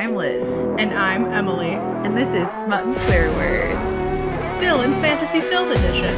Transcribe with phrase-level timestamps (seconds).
[0.00, 0.48] I'm Liz,
[0.80, 1.72] And I'm Emily.
[1.72, 4.48] and this is Smut and Swear Words.
[4.50, 6.16] Still in Fantasy Filth Edition.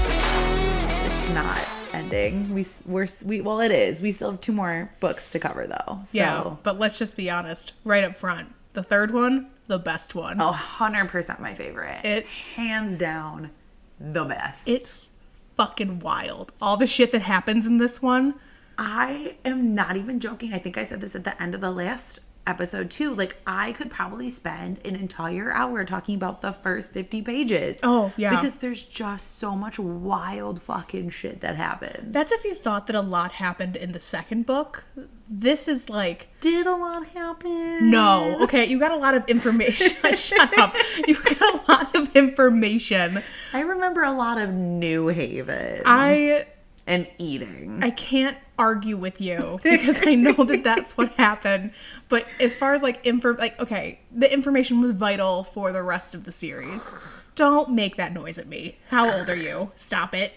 [0.00, 1.60] It's not
[1.92, 2.54] ending.
[2.54, 4.00] We we're we well, it is.
[4.00, 6.00] We still have two more books to cover though.
[6.04, 6.08] So.
[6.12, 8.48] Yeah, but let's just be honest, right up front.
[8.74, 10.40] The third one, the best one.
[10.40, 12.00] Oh, 100% my favorite.
[12.04, 13.50] It's hands down
[13.98, 14.68] the best.
[14.68, 15.10] it's
[15.58, 16.52] fucking wild.
[16.62, 18.36] All the shit that happens in this one.
[18.78, 20.54] I am not even joking.
[20.54, 23.72] I think I said this at the end of the last episode two, Like I
[23.72, 27.78] could probably spend an entire hour talking about the first 50 pages.
[27.82, 28.30] Oh, yeah.
[28.30, 32.12] Because there's just so much wild fucking shit that happens.
[32.12, 34.84] That's if you thought that a lot happened in the second book.
[35.30, 37.90] This is like Did a lot happen?
[37.90, 38.42] no.
[38.44, 39.94] Okay, you got a lot of information.
[40.14, 40.74] Shut up.
[41.06, 43.22] You got a lot of information.
[43.52, 46.46] I remember a lot of New Haven I
[46.86, 47.80] and eating.
[47.82, 51.72] I can't argue with you because I know that that's what happened.
[52.08, 56.14] But as far as like info, like okay, the information was vital for the rest
[56.14, 56.94] of the series.
[57.34, 58.78] Don't make that noise at me.
[58.88, 59.70] How old are you?
[59.76, 60.32] Stop it.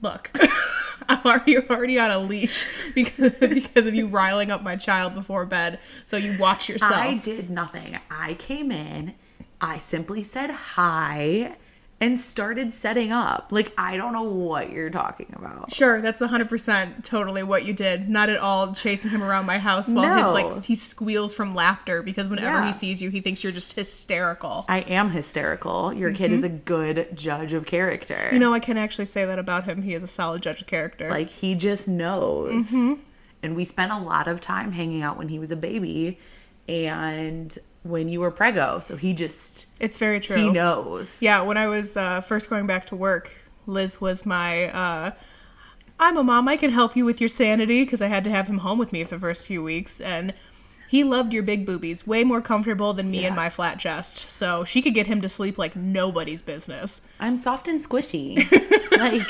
[0.00, 0.30] Look,
[1.08, 5.46] I'm already already on a leash because because of you riling up my child before
[5.46, 5.78] bed.
[6.04, 6.92] So you watch yourself.
[6.92, 7.98] I did nothing.
[8.10, 9.14] I came in,
[9.60, 11.56] I simply said hi
[12.00, 13.48] and started setting up.
[13.50, 15.72] Like I don't know what you're talking about.
[15.72, 18.08] Sure, that's 100% totally what you did.
[18.08, 22.02] Not at all chasing him around my house while he like he squeals from laughter
[22.02, 22.66] because whenever Yeah.
[22.66, 24.66] he sees you, he thinks you're just hysterical.
[24.68, 25.92] I am hysterical.
[25.92, 28.14] Your kid is a good judge of character.
[28.16, 28.34] Mm-hmm.
[28.34, 29.82] You know, I can actually say that about him.
[29.82, 31.08] He is a solid judge of character.
[31.08, 32.66] like he just knows.
[32.66, 32.94] Mm-hmm.
[33.42, 36.18] And we spent a lot of time hanging out when he was a baby
[36.68, 38.80] and when you were prego.
[38.80, 40.36] So he just it's very true.
[40.36, 41.18] he knows.
[41.20, 43.34] Yeah, when I was uh, first going back to work,
[43.66, 44.66] Liz was my.
[44.70, 45.12] Uh,
[46.00, 46.48] I'm a mom.
[46.48, 48.92] I can help you with your sanity because I had to have him home with
[48.92, 50.34] me for the first few weeks, and
[50.88, 54.30] he loved your big boobies, way more comfortable than me and my flat chest.
[54.30, 57.02] So she could get him to sleep like nobody's business.
[57.20, 58.50] I'm soft and squishy.
[58.98, 59.22] like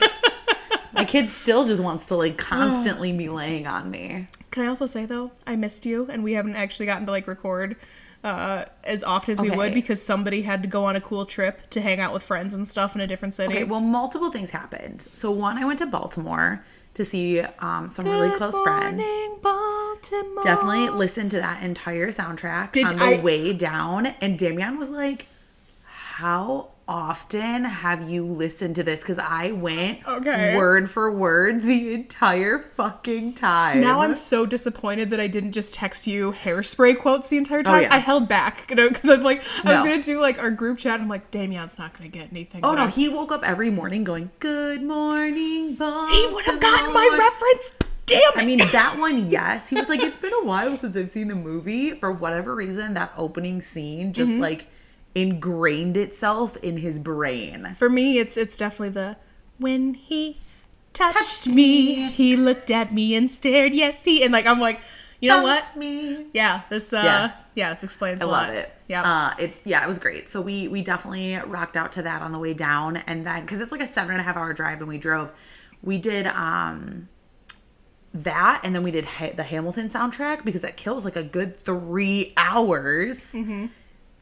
[0.92, 4.26] my kid still just wants to like constantly be laying on me.
[4.50, 7.26] Can I also say though, I missed you, and we haven't actually gotten to like
[7.26, 7.76] record
[8.24, 11.68] uh, as often as we would because somebody had to go on a cool trip
[11.70, 13.54] to hang out with friends and stuff in a different city.
[13.54, 15.06] Okay, well, multiple things happened.
[15.12, 16.64] So one, I went to Baltimore
[16.94, 19.02] to see um, some really Good close friends.
[19.42, 20.42] Baltimore.
[20.42, 24.06] Definitely listened to that entire soundtrack Did on the I- way down.
[24.06, 25.26] And Damian was like,
[25.84, 29.00] How often have you listened to this?
[29.00, 30.54] Because I went Okay.
[30.56, 33.80] word for word the entire fucking time.
[33.80, 37.74] Now I'm so disappointed that I didn't just text you hairspray quotes the entire time.
[37.74, 37.94] Oh, yeah.
[37.94, 40.78] I held back, you know, because I'm like, I was gonna do like our group
[40.78, 41.00] chat.
[41.00, 42.60] I'm like, Damien's not gonna get anything.
[42.64, 46.10] Oh no, I'm- he woke up every morning going, Good morning, Baltimore.
[46.10, 47.72] he would have gotten my reference.
[48.06, 48.36] Damn it!
[48.36, 49.70] I mean, that one, yes.
[49.70, 51.92] He was like, it's been a while since I've seen the movie.
[51.92, 54.42] For whatever reason, that opening scene just Mm-hmm.
[54.42, 54.66] like
[55.14, 57.74] ingrained itself in his brain.
[57.76, 59.16] for me, it's it's definitely the
[59.58, 60.40] when he
[60.92, 63.72] touched me, he looked at me and stared.
[63.74, 64.80] Yes, he and like I'm like,
[65.20, 65.76] you know what?
[65.76, 66.26] Me.
[66.32, 67.32] Yeah, this uh, Yeah.
[67.54, 68.72] yeah, this explains I a love it.
[68.88, 69.02] Yeah.
[69.02, 70.28] Uh, it's yeah, it was great.
[70.28, 73.60] So we we definitely rocked out to that on the way down, and then because
[73.60, 75.30] it's like a seven and a half hour drive, and we drove.
[75.82, 77.08] We did um
[78.12, 81.56] that, and then we did ha- the Hamilton soundtrack because that kills like a good
[81.56, 83.32] three hours.
[83.32, 83.66] Mm-hmm.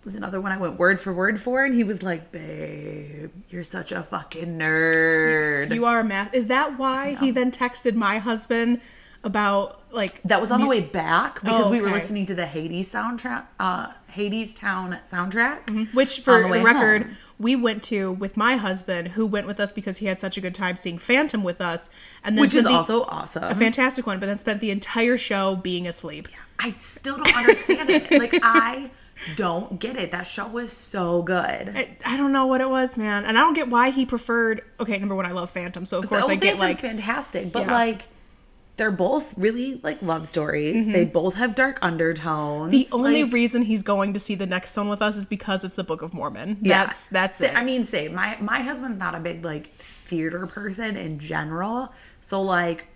[0.04, 3.62] Was another one I went word for word for, and he was like, "Babe, you're
[3.62, 6.34] such a fucking nerd." you are a math.
[6.34, 8.80] Is that why he then texted my husband
[9.24, 12.46] about like that was on the way back because Oh, we were listening to the
[12.46, 15.94] Hades soundtrack, uh, Hadestown soundtrack.
[15.94, 17.16] Which, for the the, record, home.
[17.38, 20.40] we went to with my husband, who went with us because he had such a
[20.40, 21.90] good time seeing Phantom with us,
[22.24, 23.44] and then which is the- also awesome.
[23.44, 24.18] a fantastic one.
[24.18, 26.26] But then spent the entire show being asleep.
[26.58, 28.10] I still don't understand it.
[28.10, 28.90] Like I
[29.36, 30.10] don't get it.
[30.10, 31.36] That show was so good.
[31.74, 34.62] I, I don't know what it was, man, and I don't get why he preferred.
[34.80, 37.66] Okay, number one, I love Phantom, so of course I get Phantom's like fantastic, but
[37.66, 37.72] Yeah.
[37.72, 38.02] like
[38.78, 40.86] they're both really like love stories.
[40.90, 42.72] They both have dark undertones.
[42.74, 42.90] Mm-hmm.
[42.90, 45.62] the only Like, reason he's going to see the next one with us is because
[45.62, 46.56] it's the Book of Mormon.
[46.62, 46.86] yeah.
[46.86, 47.54] That's that's it.
[47.54, 52.40] I mean, say my my husband's not a big like theater person in general, so
[52.42, 52.86] like.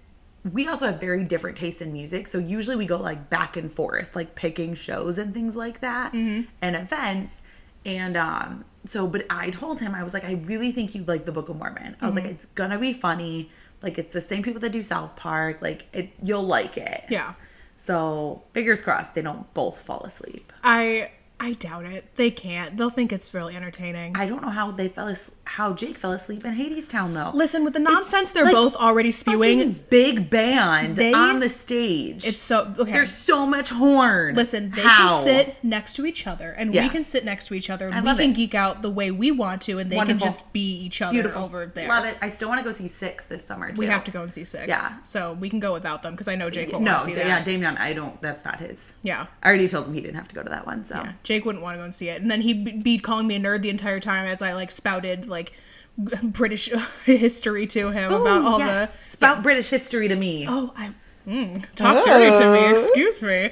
[0.53, 3.73] We also have very different tastes in music, so usually we go like back and
[3.73, 6.43] forth, like picking shows and things like that, Mm-hmm.
[6.63, 7.41] and events.
[7.85, 11.25] And um, so, but I told him I was like, I really think you'd like
[11.25, 11.97] the Book of Mormon.
[12.01, 12.25] I was Mm-hmm.
[12.25, 13.51] like, it's gonna be funny.
[13.83, 15.63] Like it's the same people that do South Park.
[15.63, 17.05] Like it, you'll like it.
[17.11, 17.35] yeah.
[17.77, 20.53] So fingers crossed they don't both fall asleep.
[20.65, 22.07] I I doubt it.
[22.17, 22.77] They can't.
[22.79, 24.17] They'll think it's really entertaining.
[24.17, 27.31] I don't know how they fell as- how Jake fell asleep in Hadestown though.
[27.37, 32.27] Listen, with the nonsense they're like both already spewing, big band They- on the stage.
[32.27, 32.91] it's so okay.
[32.91, 34.35] There's so much horn.
[34.35, 35.09] Listen, they How?
[35.09, 38.05] can sit next to each other, and we can sit next to each other, and
[38.05, 38.35] we can it.
[38.35, 40.19] geek out the way we want to, and they Wonderful.
[40.19, 41.87] can just be each other Beautiful over there.
[41.89, 42.17] Love it.
[42.23, 43.79] I still want to go see Six this summer too.
[43.81, 44.67] We have to go and see six.
[44.69, 44.97] Yeah.
[45.05, 47.45] So we can go without them because I know Jake won't No, see yeah, that.
[47.45, 47.77] Damian.
[47.77, 48.21] I don't.
[48.23, 48.95] That's not his.
[49.03, 49.27] Yeah.
[49.43, 50.83] I already told him he didn't have to go to that one.
[50.83, 53.27] So Yeah, Jake wouldn't want to go and see it, and then he'd be calling
[53.27, 55.53] me a nerd the entire time as I like spouted like
[56.23, 56.69] British
[57.05, 58.93] history to him about all yes.
[58.93, 60.47] the Spout British history to me.
[60.49, 60.93] Oh, I
[61.27, 62.71] mm, talk dirty to me.
[62.71, 63.51] Excuse me.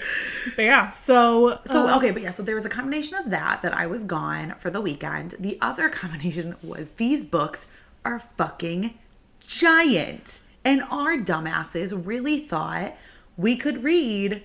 [0.54, 3.60] But yeah, so So uh, okay, but yeah, so there was a combination of that
[3.62, 5.34] that I was gone for the weekend.
[5.40, 7.66] The other combination was these books
[8.04, 8.96] are fucking
[9.40, 12.94] giant, and our dumbasses really thought
[13.36, 14.44] we could read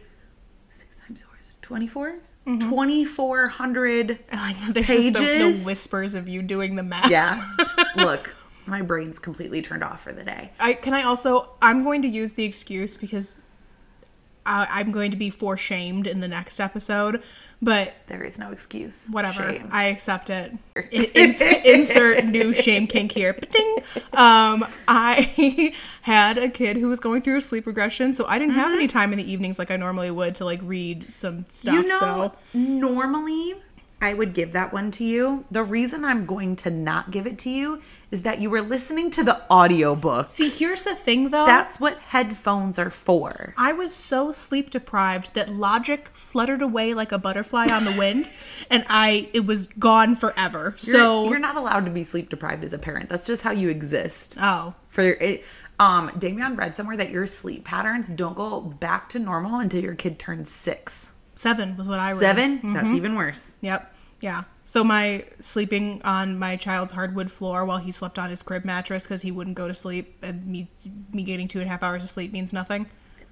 [0.71, 2.15] six times four, twenty four.
[2.49, 2.69] Mm-hmm.
[2.69, 7.11] 2400 I like there's just the, the whispers of you doing the math.
[7.11, 7.55] yeah
[7.95, 8.35] look
[8.65, 12.07] my brain's completely turned off for the day I can I also I'm going to
[12.07, 13.41] use the excuse because
[14.45, 17.21] I, I'm going to be for shamed in the next episode,
[17.61, 19.49] but there is no excuse whatever.
[19.49, 19.69] Shame.
[19.71, 20.53] I accept it.
[20.91, 23.33] In- ins- insert new shame kink here.
[23.33, 23.75] Ding.
[24.13, 25.73] Um, I
[26.03, 28.87] had a kid who was going through a sleep regression, so I didn't have any
[28.87, 31.73] time in the evenings like I normally would to like read some stuff.
[31.73, 33.55] You know, so normally
[34.01, 35.45] I would give that one to you.
[35.51, 39.09] The reason I'm going to not give it to you is that you were listening
[39.11, 40.27] to the audiobook.
[40.27, 41.45] see, here's the thing though.
[41.45, 43.53] That's what headphones are for.
[43.57, 48.27] I was so sleep deprived that logic fluttered away like a butterfly on the wind,
[48.69, 50.75] and I it was gone forever.
[50.79, 53.09] You're, so you're not allowed to be sleep deprived as a parent.
[53.09, 54.35] That's just how you exist.
[54.39, 55.43] oh, For it,
[55.79, 59.95] um, Damian read somewhere that your sleep patterns don't go back to normal until your
[59.95, 61.11] kid turns six.
[61.35, 62.19] seven was what I read.
[62.19, 63.53] 7 That's even worse.
[63.61, 63.95] Yep.
[64.21, 64.43] Yeah.
[64.69, 69.07] So my sleeping on my child's hardwood floor while he slept on his crib mattress
[69.07, 70.69] because he wouldn't go to sleep, and me
[71.11, 72.85] me getting two and a half hours of sleep means nothing.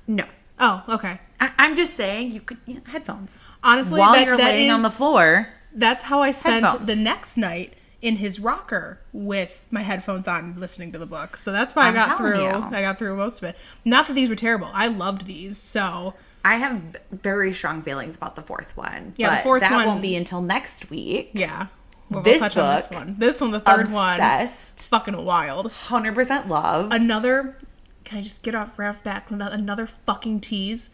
[0.07, 0.25] No.
[0.59, 1.19] Oh, okay.
[1.39, 4.71] I, I'm just saying you could you know, headphones Honestly, while that- you're that laying
[4.71, 5.47] on the floor.
[5.75, 6.87] That's how I spent Headphones.
[6.87, 11.37] the next night in his rocker with my headphones on, listening to the book.
[11.37, 12.41] So that's why i I'm got through.
[12.41, 12.49] you.
[12.49, 13.55] I got through most of it.
[13.85, 14.71] Not that these were terrible.
[14.73, 15.55] I loved these.
[15.55, 16.15] So
[16.47, 19.13] I have very strong feelings about the fourth one.
[19.17, 21.31] Yeah, the fourth that one- won't be until next week.
[21.33, 21.67] yeah,
[22.09, 23.15] we'll, This touch on this book, one.
[23.19, 24.75] This one, the third one, Obsessed.
[24.77, 25.71] It's fucking wild.
[25.71, 26.91] Hundred percent love.
[26.91, 27.57] another
[28.05, 30.89] can i just get off right off the bat with ano- another fucking tease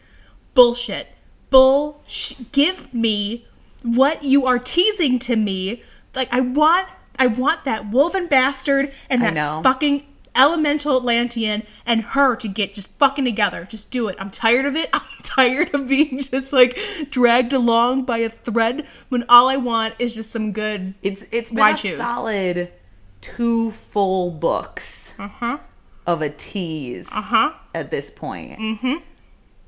[0.54, 1.06] bullshit
[1.48, 2.02] bull
[2.50, 3.46] give me
[3.82, 5.80] what you are teasing to me
[6.16, 6.88] like i want
[7.20, 10.04] i want that wolven bastard and that fucking
[10.36, 14.74] elemental atlantean and her to get just fucking together just do it i'm tired of
[14.76, 16.78] it i'm tired of being just like
[17.10, 21.50] dragged along by a thread when all i want is just some good It's it's
[21.50, 21.98] been Why a choose?
[21.98, 22.72] solid
[23.20, 25.58] two full books uh-huh
[26.06, 28.58] of a tease uh-huh at this point.
[28.60, 28.94] Mm-hmm.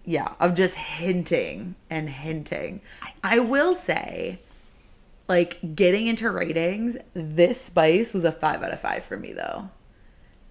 [0.04, 2.80] Yeah, of just hinting and hinting.
[3.24, 4.38] I, just- will say,
[5.28, 9.68] like getting into ratings, this spice was a five out of five for me though.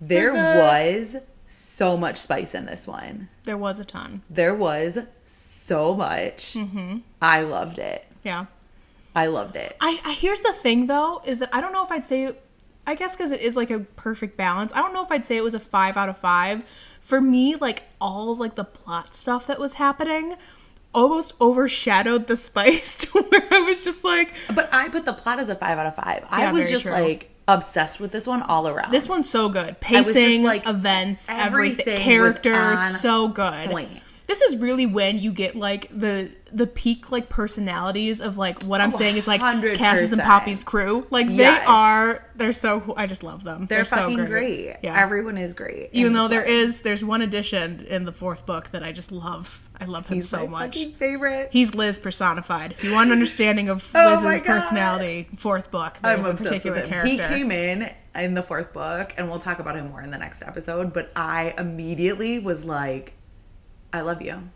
[0.08, 1.18] There the- was
[1.48, 3.30] so much spice in this one.
[3.44, 6.54] there was a ton There was so much.
[6.54, 6.98] Mm-hmm.
[7.22, 8.06] I loved it.
[8.24, 8.46] yeah
[9.16, 9.78] I loved it.
[9.80, 12.36] I, I here's the thing though is that I don't know if I'd say
[12.88, 14.74] I guess because it is like a perfect balance.
[14.74, 16.64] I don't know if I'd say it was a five out of five.
[17.02, 20.36] For me, like all of like the plot stuff that was happening
[20.94, 25.40] almost overshadowed the spice to where I was just like, But I put the plot
[25.40, 26.26] as a five out of five.
[26.30, 26.92] I was just true.
[26.94, 28.92] like obsessed with this one all around.
[28.92, 29.80] this one's so good.
[29.80, 33.70] Pacing, like, events, everything, everything characters, so good.
[33.70, 33.90] point.
[34.28, 38.80] This is really when you get like the the peak like personalities of like what
[38.80, 39.76] I'm oh, saying is like 100%.
[39.76, 41.06] Cass's and Poppy's crew.
[41.10, 43.66] Like they are they're so I just love them.
[43.66, 44.78] They're, so fucking great.
[44.82, 44.98] Yeah.
[44.98, 45.90] Everyone is great.
[45.92, 49.62] Even though there is there's one addition in the fourth book that I just love.
[49.78, 50.86] I love him He's so much.
[50.98, 51.50] favorite.
[51.52, 52.72] He's Liz personified.
[52.72, 56.66] If you want an understanding of Oh Liz's personality, fourth book, I'm there's a obsessed
[56.66, 57.12] particular character.
[57.12, 60.18] He came in in the fourth book, and we'll talk about him more in the
[60.18, 60.94] next episode.
[60.94, 63.12] But I immediately was like,
[63.92, 64.50] "I love you.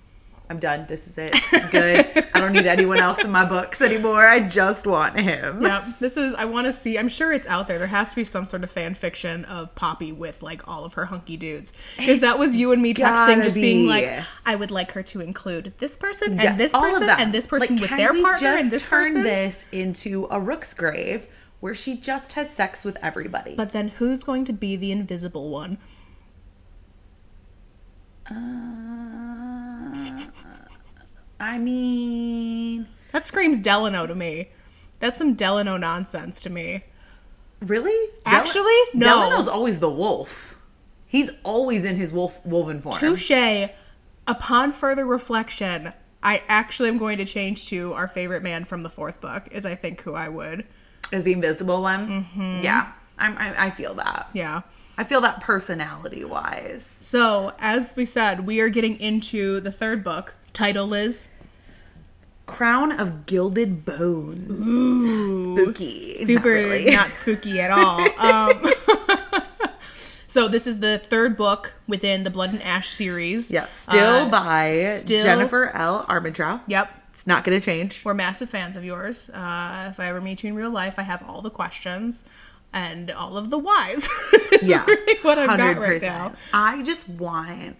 [0.49, 0.85] I'm done.
[0.87, 1.31] This is it.
[1.71, 2.25] Good.
[2.33, 4.25] I don't need anyone else in my books anymore.
[4.25, 5.83] I just want him." Yep.
[5.99, 6.97] This is I want to see.
[6.97, 7.77] I'm sure it's out there.
[7.77, 10.95] There has to be some sort of fan fiction of Poppy with like all of
[10.95, 11.73] her hunky dudes.
[11.97, 15.21] Because that was you and me texting, just being like, I would like her to
[15.21, 18.71] include this person and Yeah, this person and this person Like, with their partner and
[18.71, 19.23] this turn person.
[19.23, 21.27] this into a Rook's grave
[21.59, 23.53] where she just has sex with everybody.
[23.55, 25.77] But then who's going to be the invisible one?
[28.29, 29.18] Uh,
[31.39, 34.49] I mean, That screams Delano to me.
[34.99, 36.83] That's some Delano nonsense to me.
[37.61, 38.11] Really?
[38.25, 39.07] Actually, no.
[39.07, 40.57] Delano's always the wolf.
[41.05, 42.95] He's always in his wolf wolven form.
[42.95, 43.69] Touche.
[44.27, 45.91] Upon further reflection,
[46.21, 49.47] I actually am going to change to our favorite man from the fourth book.
[49.51, 50.65] Is I think who I would.
[51.11, 52.07] Is the invisible one?
[52.07, 52.59] Mm-hmm.
[52.61, 54.29] Yeah, I'm, I, I feel that.
[54.33, 54.61] Yeah.
[54.97, 56.85] I feel that personality wise.
[56.85, 60.35] So as we said, we are getting into the third book.
[60.53, 61.27] Title is
[62.45, 64.49] Crown of Gilded Bones.
[64.51, 66.15] Ooh, Spooky.
[66.19, 66.85] Not super really.
[66.91, 67.99] not spooky at all.
[68.19, 68.63] Um,
[70.27, 73.51] so this is the third book within the Blood and Ash series.
[73.51, 76.05] Yeah, still Uh, by still- Jennifer L.
[76.07, 76.61] Armentrout.
[76.67, 76.91] Yep.
[77.13, 78.01] It's not going to change.
[78.05, 79.29] We're massive fans of yours.
[79.29, 82.23] Uh, if I ever meet you in real life, I have all the questions
[82.71, 84.07] and all of the whys.
[84.61, 86.33] Yeah, really what I've got right now.
[86.53, 87.77] I just want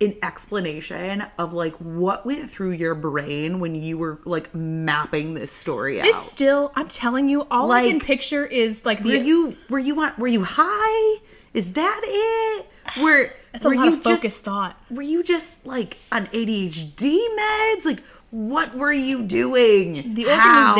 [0.00, 5.52] an explanation of like what went through your brain when you were like mapping this
[5.52, 6.04] story out.
[6.04, 10.00] This still, I'm telling you, all I can picture is like were you were you
[10.00, 11.20] on were you high?
[11.52, 12.66] Is that it?
[13.00, 14.76] Were It's a were lot you of focused just, thought.
[14.90, 17.84] Were you just like on ADHD meds?
[17.84, 20.14] Like what were you doing?
[20.14, 20.74] The How?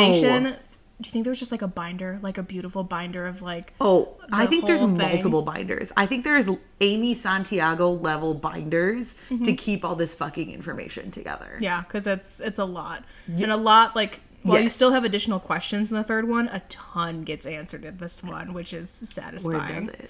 [1.01, 3.73] Do you think there was just like a binder, like a beautiful binder of like?
[3.81, 4.97] Oh, I think there's thing.
[4.97, 5.91] multiple binders.
[5.97, 6.47] I think there's
[6.79, 9.43] Amy Santiago level binders Mm-hmm.
[9.43, 11.57] to keep all this fucking information together.
[11.59, 14.21] Yeah, because it's it's a lot, and a lot like.
[14.43, 17.97] While you still have additional questions in the third one, a ton gets answered in
[17.97, 19.57] this one, which is satisfying.
[19.57, 20.09] Where does it?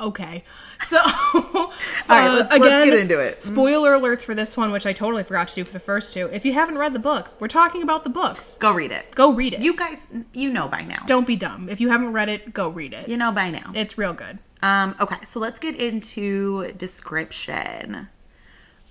[0.00, 0.44] Okay,
[0.80, 0.98] so
[1.34, 1.70] all
[2.08, 3.42] right, let's- let's get into it.
[3.42, 6.26] Spoiler alerts for this one, which I totally forgot to do for the first two.
[6.32, 8.56] If you haven't read the books, we're talking about the books.
[8.58, 9.14] Go read it.
[9.14, 9.60] Go read it.
[9.60, 9.98] You guys,
[10.32, 11.02] you know by now.
[11.06, 11.68] don't be dumb.
[11.68, 13.08] If you haven't read it, go read it.
[13.08, 13.72] You know by now.
[13.74, 14.38] It's real good.
[14.62, 18.08] Um, okay, so let's get into description.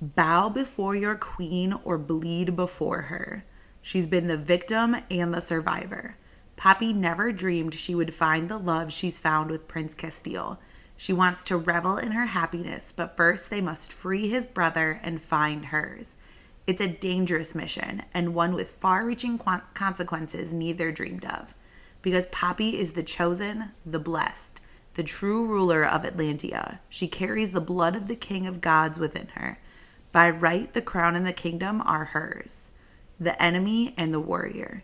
[0.01, 3.43] Bow before your queen or bleed before her.
[3.81, 6.15] She's been the victim and the survivor.
[6.55, 10.57] Poppy never dreamed she would find the love she's found with Prince Casteel.
[10.99, 15.21] She wants to revel in her happiness, but first they must free his brother and
[15.21, 16.17] find hers.
[16.67, 19.39] It's a dangerous mission and one with far reaching
[19.73, 21.55] consequences neither dreamed of.
[22.01, 24.59] Because Poppy is the chosen, the blessed,
[24.95, 26.79] the true ruler of Atlantia.
[26.89, 29.57] She carries the blood of the king of gods within her.
[30.11, 32.71] By right, the crown and the kingdom are hers,
[33.17, 34.83] the enemy and the warrior.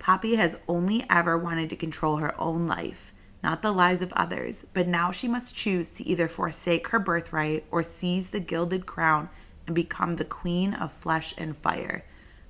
[0.00, 3.11] Poppy has only ever wanted to control her own life,
[3.42, 7.64] not the lives of others, but now she must choose to either forsake her birthright
[7.70, 9.28] or seize the gilded crown
[9.66, 12.04] and become the queen of flesh and fire.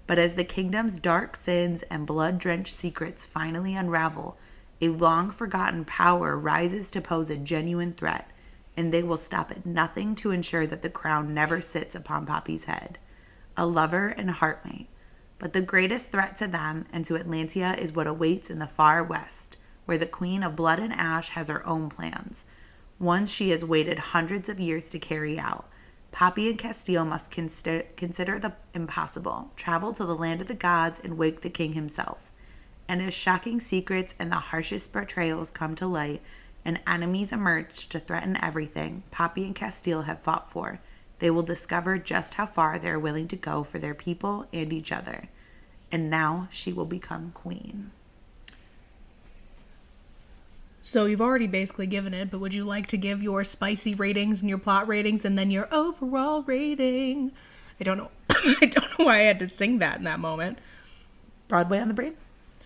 [0.07, 4.37] But as the kingdom's dark sins and blood drenched secrets finally unravel,
[4.81, 8.31] a long forgotten power rises to pose a genuine threat,
[8.77, 12.65] and they will stop at nothing to ensure that the crown never sits upon Poppy's
[12.65, 12.99] head.
[13.57, 14.89] A lover and heartmate.
[15.39, 19.05] But the greatest threat to them and to Atlantia is what awaits in the far
[19.05, 22.45] west, where the Queen of Blood and Ash has her own plans,
[22.99, 25.69] ones she has waited hundreds of years to carry out.
[26.13, 31.01] Poppy and Casteel must consider, consider the impossible, travel to the land of the gods,
[31.03, 32.31] and wake the king himself.
[32.87, 36.23] And as shocking secrets and the harshest betrayals come to light,
[36.65, 40.81] and enemies emerge to threaten everything Poppy and Casteel have fought for,
[41.19, 44.73] they will discover just how far they are willing to go for their people and
[44.73, 45.29] each other.
[45.91, 47.91] And now she will become queen.
[50.83, 54.41] So you've already basically given it, but would you like to give your spicy ratings
[54.41, 57.33] and your plot ratings and then your overall rating?
[57.81, 58.11] I don't know.
[58.31, 60.59] I don't know why I had to sing that in that moment.
[61.47, 62.15] Broadway on the brain?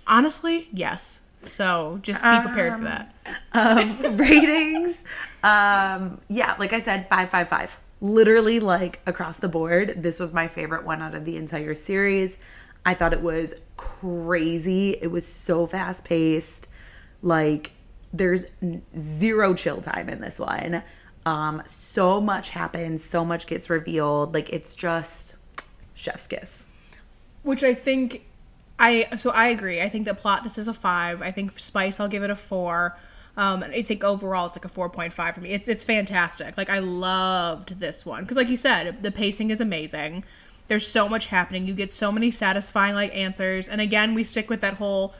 [0.06, 1.20] Honestly, yes.
[1.42, 3.14] So just be prepared for that.
[3.52, 5.04] um, ratings.
[5.42, 7.76] Um, yeah, like I said, five, five, five.
[8.00, 12.36] Literally, like across the board, this was my favorite one out of the entire series.
[12.84, 14.90] I thought it was crazy.
[15.00, 16.68] It was so fast paced.
[17.22, 17.72] Like,
[18.16, 18.46] there's
[18.96, 20.82] zero chill time in this one.
[21.24, 24.32] Um, so much happens, so much gets revealed.
[24.32, 25.34] Like, it's just
[25.94, 26.66] chef's kiss.
[27.42, 28.22] Which I think
[28.78, 29.80] I so I agree.
[29.80, 31.22] I think the plot this is a five.
[31.22, 32.96] I think Spice I'll give it a four.
[33.36, 35.50] Um, and I think overall it's like a four point five for me.
[35.50, 36.56] It's it's fantastic.
[36.56, 40.24] Like I loved this one because, like you said, the pacing is amazing.
[40.68, 41.66] There's so much happening.
[41.66, 43.68] You get so many satisfying like answers.
[43.68, 45.14] And again, we stick with that whole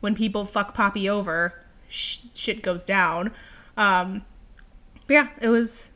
[0.00, 1.54] when people fuck Poppy over,
[1.92, 3.32] sh- shit goes down.
[3.76, 4.24] Um,
[5.06, 5.90] but yeah, it was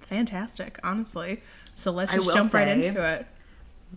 [0.00, 1.42] fantastic, honestly.
[1.74, 3.26] So let's just jump right into it.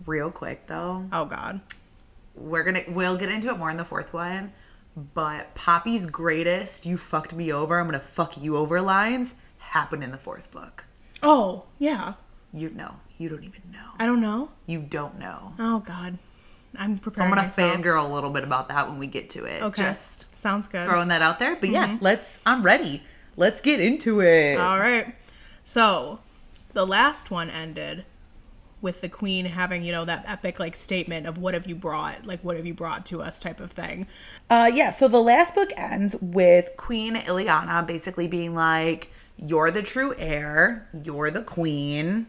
[0.06, 1.06] Real quick, though.
[1.12, 1.60] Oh God.
[2.34, 4.52] we're gonna we'll get into it more in the fourth one
[5.14, 10.10] but poppy's greatest you fucked me over i'm gonna fuck you over lines happen in
[10.10, 10.84] the fourth book
[11.22, 12.14] Oh yeah.
[12.52, 12.96] You know.
[13.18, 13.90] You don't even know.
[13.98, 14.50] I don't know.
[14.66, 15.52] You don't know.
[15.58, 16.18] Oh God,
[16.76, 17.72] I'm So I'm gonna myself.
[17.72, 19.62] fangirl a little bit about that when we get to it.
[19.62, 20.86] Okay, Just sounds good.
[20.86, 21.54] throwing that out there.
[21.56, 21.74] But Mm-hmm.
[21.74, 23.02] yeah, let's I'm ready.
[23.36, 24.58] Let's get into it.
[24.58, 25.14] All right.
[25.64, 26.20] So,
[26.72, 28.04] the last one ended
[28.80, 32.26] with the queen having, you know, that epic like statement of what have you brought?
[32.26, 34.06] Like what have you brought to us type of thing.
[34.50, 39.82] Uh, yeah, so the last book ends with Queen Eloana basically being like, You're the
[39.82, 42.26] true heir, you're the queen.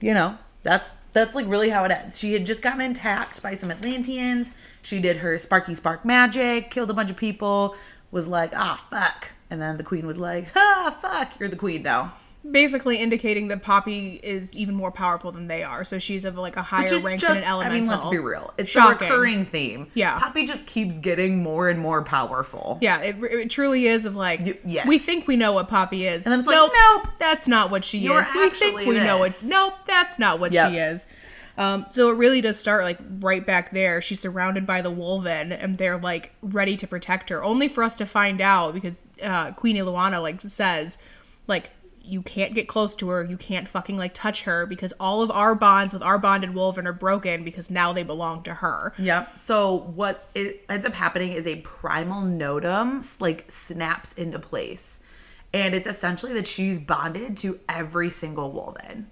[0.00, 2.18] You know, that's that's like really how it ends.
[2.18, 4.50] She had just gotten attacked by some Atlanteans.
[4.82, 7.74] She did her sparky spark magic, killed a bunch of people,
[8.10, 9.30] was like, ah fuck.
[9.48, 12.12] And then the queen was like, ah fuck, you're the queen now.
[12.50, 15.84] Basically indicating that Poppy is even more powerful than they are.
[15.84, 17.76] So she's of like a higher rank just, than an elemental.
[17.76, 18.54] I mean, let's be real.
[18.56, 19.08] It's Shocking.
[19.08, 19.88] a recurring theme.
[19.94, 20.18] Yeah.
[20.18, 22.78] Poppy just keeps getting more and more powerful.
[22.80, 24.86] Yeah, it, it truly is of like Y- yes.
[24.86, 26.24] we think we know what Poppy is.
[26.26, 28.26] And then it's like, nope, that's not what she is.
[28.34, 29.30] We think we know it.
[29.30, 29.42] this.
[29.42, 30.70] Nope, that's not what Yep.
[30.70, 31.06] she is.
[31.58, 34.02] Um, so it really does start like right back there.
[34.02, 37.42] She's surrounded by the Wolven, and they're like ready to protect her.
[37.42, 40.98] Only for us to find out because uh, Queen Eloana like says,
[41.46, 41.70] like
[42.06, 43.24] you can't get close to her.
[43.24, 46.86] You can't fucking like touch her because all of our bonds with our bonded Wolven
[46.86, 48.94] are broken because now they belong to her.
[48.98, 49.36] Yep.
[49.36, 55.00] So what it ends up happening is a primal notam like snaps into place.
[55.52, 59.06] And it's essentially that she's bonded to every single Wolven.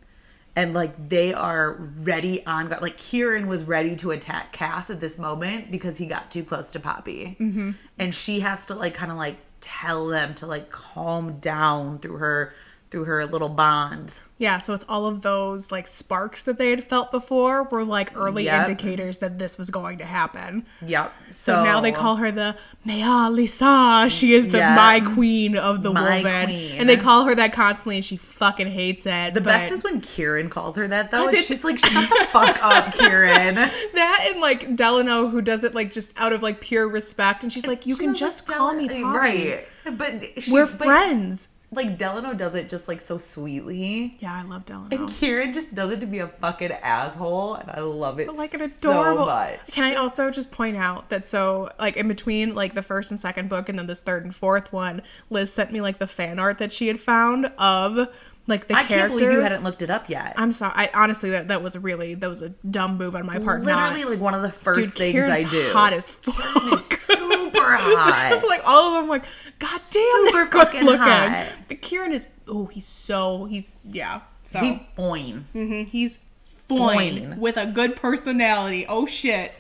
[0.57, 2.83] And like they are ready on guard.
[2.83, 6.71] Like Kieran was ready to attack Cass at this moment because he got too close
[6.73, 7.37] to Poppy.
[7.41, 7.73] Mm-hmm.
[7.99, 12.19] And she has to like kind of like tell them to like calm down through
[12.19, 12.53] her
[12.95, 14.13] through her little bond.
[14.39, 18.17] Yeah, so it's all of those like sparks that they had felt before were like
[18.17, 18.69] early Yep.
[18.69, 20.67] indicators that this was going to happen.
[20.87, 21.13] Yep.
[21.31, 24.11] So, now they call her the Meyaah Liessa.
[24.11, 24.75] She is the Yeah.
[24.77, 26.77] my queen of the My queen.
[26.79, 29.35] And they call her that constantly and she fucking hates it.
[29.35, 31.27] The but best is when Kieran calls her that though.
[31.29, 33.55] It's- she's like, shut the fuck up, Kieran.
[33.57, 37.53] that and like Delano who does it like just out of like pure respect and
[37.53, 39.17] she's like, You can just like, call me Del- Poppy.
[39.19, 39.69] Right.
[39.97, 41.49] But she, We're but, friends.
[41.75, 44.17] Like Delano does it just like so sweetly.
[44.21, 44.97] Yeah, I love Delano.
[44.97, 48.37] And Kieran just does it to be a fucking asshole, and I love it But
[48.37, 49.27] like an so adorable.
[49.27, 49.73] much.
[49.73, 53.19] Can I also just point out that so like in between like the first and
[53.21, 56.39] second book and then this third and fourth one, Liz sent me like the fan
[56.39, 58.09] art that she had found of
[58.47, 60.35] like the I can't believe you hadn't looked it up yet.
[60.37, 60.73] I'm sorry.
[60.77, 63.63] I honestly that that was really that was a dumb move on my part.
[63.63, 64.11] Literally, not.
[64.11, 65.71] like one of the first Dude, things Kieran's I do.
[65.73, 66.81] hot as fuck.
[66.81, 68.43] super hot.
[68.47, 69.09] like all of them.
[69.09, 69.25] Like,
[69.59, 70.99] God damn, Super fucking looking.
[71.01, 71.53] hot.
[71.69, 72.27] But Kieran is.
[72.47, 74.21] Oh, he's so he's yeah.
[74.43, 75.45] So He's boing.
[75.55, 76.79] Mhm, he's fine
[77.17, 77.39] Boing.
[77.39, 78.85] with a good personality.
[78.89, 79.55] Oh shit.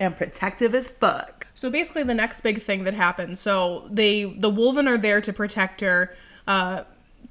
[0.00, 1.46] and protective as fuck.
[1.54, 3.38] So basically, the next big thing that happens.
[3.38, 6.12] So they the Wolven are there to protect her.
[6.48, 6.82] Uh,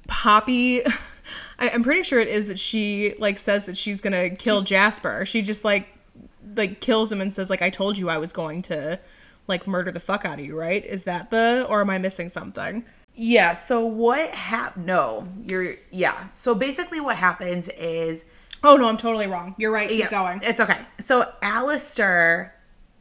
[0.06, 0.84] Poppy,
[1.58, 5.24] I, I'm pretty sure it is that she like says that she's gonna kill Jasper.
[5.26, 5.88] She just like
[6.56, 8.98] like kills him and says like I told you I was going to
[9.48, 10.58] like murder the fuck out of you.
[10.58, 10.84] Right?
[10.84, 12.84] Is that the or am I missing something?
[13.14, 13.54] Yeah.
[13.54, 14.76] So what hap?
[14.76, 15.76] No, you're.
[15.90, 16.28] Yeah.
[16.32, 18.24] So basically, what happens is
[18.64, 19.54] Oh no, I'm totally wrong.
[19.58, 19.88] You're right.
[19.88, 20.40] Keep Yeah, going.
[20.42, 20.80] It's okay.
[21.00, 22.50] So Alastir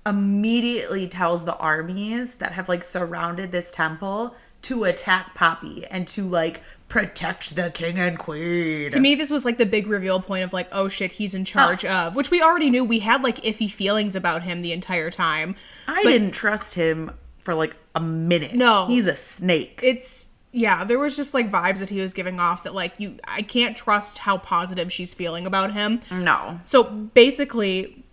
[0.05, 6.27] immediately tells the armies that have like surrounded this temple to attack Poppy and to
[6.27, 8.91] like protect the king and queen.
[8.91, 11.45] To me, this was like the big reveal point of like, oh shit, he's in
[11.45, 12.83] charge of, which we already knew.
[12.83, 15.55] We had like iffy feelings about him the entire time.
[15.87, 18.53] I didn't trust him for like a minute.
[18.53, 18.87] No.
[18.87, 19.79] he's a snake.
[19.83, 23.15] it's yeah there was just like vibes that he was giving off that like you
[23.25, 26.59] i can't trust how positive she's feeling about him no.
[26.65, 28.03] so basically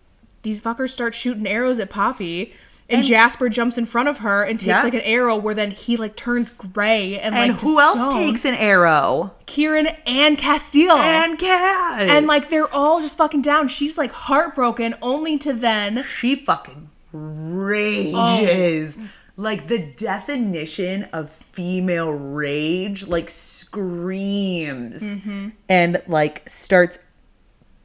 [0.43, 2.55] these fuckers start shooting arrows at poppy
[2.91, 4.83] and, jasper jumps in front of her and takes Yeah.
[4.83, 8.13] like an arrow where then he like turns gray and, And like who else stone.
[8.13, 9.35] takes an arrow?
[9.47, 12.09] kieran and casteel And Cass.
[12.11, 16.89] and like they're all just fucking down she's like heartbroken only to then she fucking
[17.13, 18.97] rages.
[18.99, 19.09] Oh.
[19.37, 25.49] Like the definition of female rage, like screams mm-hmm.
[25.69, 26.99] and like starts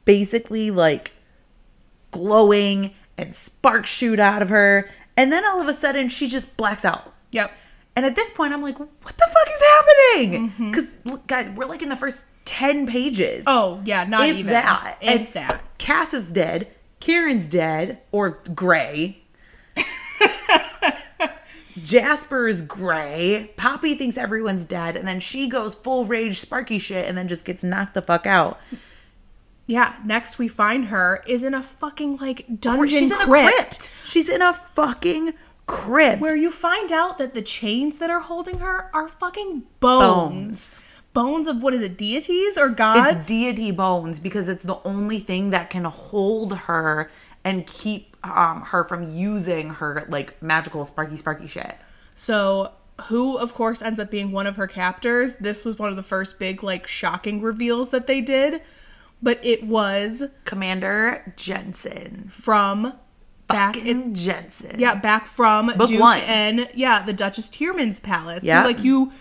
[0.04, 1.12] basically like
[2.10, 4.90] glowing and sparks shoot out of her.
[5.16, 7.12] And then all of a sudden she just blacks out.
[7.30, 7.52] yep
[7.96, 10.50] And at this point, I'm like, what the fuck is happening?
[10.50, 10.70] Mm-hmm.
[10.72, 13.44] Because, look, guys, we're like in the first 10 pages.
[13.46, 14.98] oh yeah not if even that.
[15.00, 16.68] if And that Cass is dead.
[17.00, 19.18] Kieran's dead or gray.
[21.84, 23.50] Jasper is gray.
[23.56, 24.96] Poppy thinks everyone's dead.
[24.96, 28.26] And then she goes full rage, sparky shit, and then just gets knocked the fuck
[28.26, 28.60] out.
[29.66, 33.56] Yeah, next we find her is in a fucking like dungeon She's in crypt, a
[33.56, 33.92] crypt.
[34.06, 35.32] She's in a fucking
[35.66, 36.20] crypt.
[36.20, 40.00] where you find out that the chains that are holding her are fucking bones.
[40.00, 40.80] Bones.
[41.14, 43.16] bones of what is it, deities or gods?
[43.16, 47.10] It's deity bones because it's the only thing that can hold her
[47.44, 51.76] and keep um, her from using her like magical sparky sparky shit.
[52.14, 52.72] So,
[53.08, 55.34] who, of course, ends up being one of her captors.
[55.36, 58.62] This was one of the first big, like, shocking reveals that they did.
[59.24, 62.28] But it was Commander Jensen.
[62.30, 62.92] from
[63.48, 64.14] back in.
[64.14, 64.78] Jensen.
[64.78, 66.20] Yeah, back from Book Duke one.
[66.20, 68.44] and, yeah, the Duchess Teerman's palace.
[68.44, 68.62] Yeah.
[68.62, 69.12] So, like, you.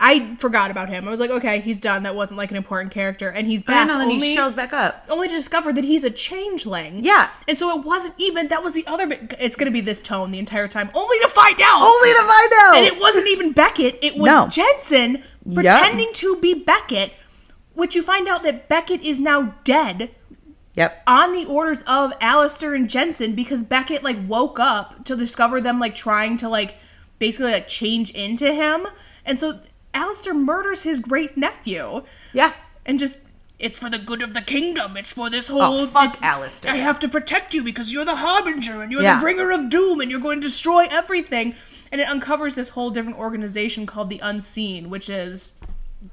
[0.00, 1.06] I forgot about him.
[1.06, 2.02] I was like, okay, he's done.
[2.02, 3.86] That wasn't like an important character, and he's back.
[3.86, 5.04] know, then only, he shows back up.
[5.08, 7.04] only to discover that he's a changeling.
[7.04, 7.30] Yeah.
[7.46, 8.48] and so it wasn't even.
[8.48, 9.34] That was the other bit.
[9.38, 11.82] It's going to be this tone the entire time, only to find out.
[11.82, 12.74] Only to find out.
[12.76, 13.98] And it wasn't even Beckett.
[14.02, 14.48] It was No.
[14.48, 15.22] Jensen
[15.54, 17.12] pretending to be Beckett,
[17.74, 20.14] which you find out that Beckett is now dead
[20.74, 21.02] yep.
[21.06, 25.78] on the orders of Alastir and Jensen because Beckett like woke up to discover them
[25.78, 26.76] like trying to like
[27.18, 28.86] basically like change into him.
[29.24, 29.60] And so
[29.94, 32.52] Alastir murders his great nephew Yeah.
[32.86, 33.20] and just
[33.58, 34.96] it's for the good of the kingdom.
[34.96, 35.60] It's for this whole.
[35.62, 36.70] Oh, fuck it's- Alastir.
[36.70, 39.16] I have to protect you because you're the harbinger and you're Yeah.
[39.16, 41.54] the bringer of doom and you're going to destroy everything.
[41.92, 45.52] And it uncovers this whole different organization called the Unseen, which is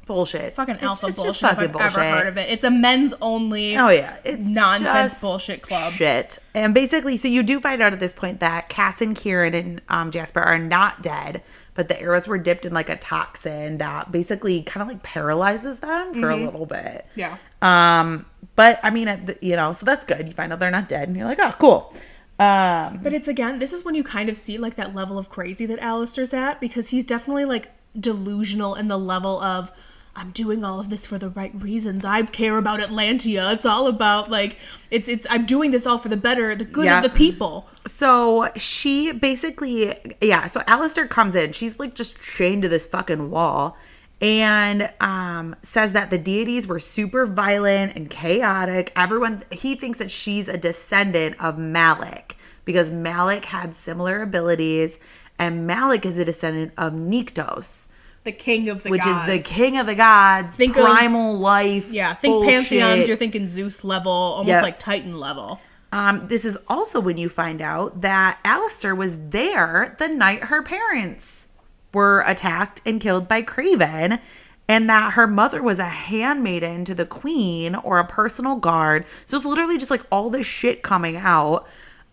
[0.06, 0.56] Bullshit.
[0.56, 2.49] fucking It's- alpha just bullshit if fucking I've ever heard of it.
[2.49, 3.78] It's a men's only.
[3.78, 5.93] Oh yeah, it's Nonsense bullshit club.
[5.93, 9.54] Shit, and basically, so you do find out at this point that Cass and Kieran
[9.54, 11.41] and um, Jasper are not dead,
[11.75, 15.80] but the arrows were dipped in like a toxin that basically kind of like paralyzes
[15.80, 17.06] them for a little bit.
[17.15, 17.38] Yeah.
[17.62, 18.25] Um,
[18.56, 20.28] but I mean, you know, so that's good.
[20.28, 21.93] You find out they're not dead, and you're like, oh, cool.
[22.39, 25.28] Um, But it's again, this is when you kind of see like that level of
[25.30, 29.71] crazy that Alastir's at because he's definitely like delusional in the level of
[30.15, 32.04] I'm doing all of this for the right reasons.
[32.04, 33.54] I care about Atlantia.
[33.54, 34.58] It's all about like
[34.91, 37.67] it's it's I'm doing this all for the better, the good of the people.
[37.88, 40.47] So she basically, yeah.
[40.47, 41.54] So Alastir comes in.
[41.54, 43.78] She's like just chained to this fucking wall,
[44.19, 48.91] and um, says that the deities were super violent and chaotic.
[48.95, 54.99] Everyone, he thinks that she's a descendant of Malik because Malik had similar abilities,
[55.39, 57.88] and Malik is a descendant of Nyktos,
[58.25, 58.91] The king of the gods.
[58.91, 59.30] which gods.
[59.32, 61.89] is the king of the gods, Think of- primal life.
[61.91, 62.52] Yeah, think bullshit.
[62.69, 64.63] pantheons, you're thinking Zeus level, almost Yep.
[64.63, 65.60] like Titan level.
[65.91, 70.62] Um, this is also when you find out that Alastir was there the night her
[70.62, 71.47] parents
[71.93, 74.19] were attacked and killed by Craven,
[74.67, 79.04] and that her mother was a handmaiden to the queen or a personal guard.
[79.25, 81.65] So it's literally just like all this shit coming out.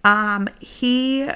[0.04, 1.28] Um, he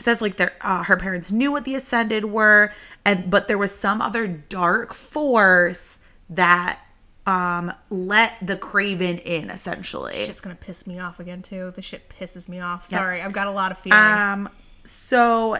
[0.00, 2.72] says like their uh, her parents knew what the ascended were
[3.04, 5.98] and but there was some other dark force
[6.30, 6.78] that
[7.26, 11.72] um let the craven in essentially Shit's gonna piss me off again too.
[11.74, 12.86] The shit pisses me off.
[12.86, 14.22] Sorry, I've got a lot of feelings.
[14.22, 14.48] um
[14.84, 15.58] so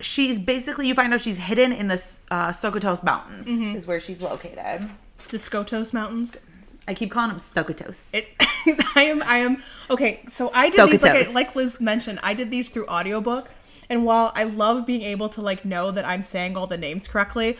[0.00, 3.76] she's basically you find out she's hidden in the uh, Sokotos mountains Mm-hmm.
[3.76, 4.88] is where she's located
[5.28, 6.36] the Skotos Mountains.
[6.88, 8.26] i keep calling them Sokotos It,
[8.96, 10.20] I am I am okay.
[10.28, 12.18] So I did these like I, like Liz mentioned.
[12.22, 13.48] I did these through audiobook,
[13.90, 17.08] and while I love being able to like know that I'm saying all the names
[17.08, 17.58] correctly,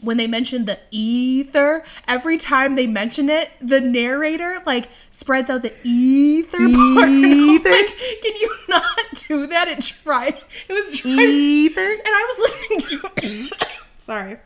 [0.00, 5.62] when they mention the ether, every time they mention it, the narrator like spreads out
[5.62, 7.08] the ether part.
[7.08, 7.70] Ether?
[7.70, 8.84] like, can you not
[9.28, 9.68] do that?
[9.68, 10.34] It tried.
[10.68, 11.18] It was trying.
[11.18, 13.50] either And I was listening to
[13.98, 14.38] sorry.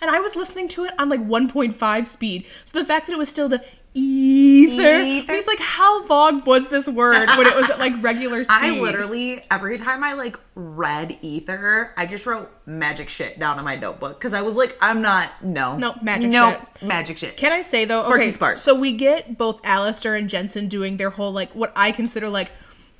[0.00, 2.46] And I was listening to it on like 1.5 speed.
[2.64, 5.32] So the fact that it was still the ether, Ether.
[5.32, 8.54] means like how long was this word when it was at like regular speed?
[8.56, 13.64] I literally every time I like read ether, I just wrote magic shit down in
[13.64, 16.82] my notebook because I was like, I'm not no No, magic no shit.
[16.86, 17.36] magic shit.
[17.36, 18.02] Can I say though?
[18.04, 18.62] Sparky okay, sparks.
[18.62, 22.52] so we get both Alastir and Jensen doing their whole like what I consider like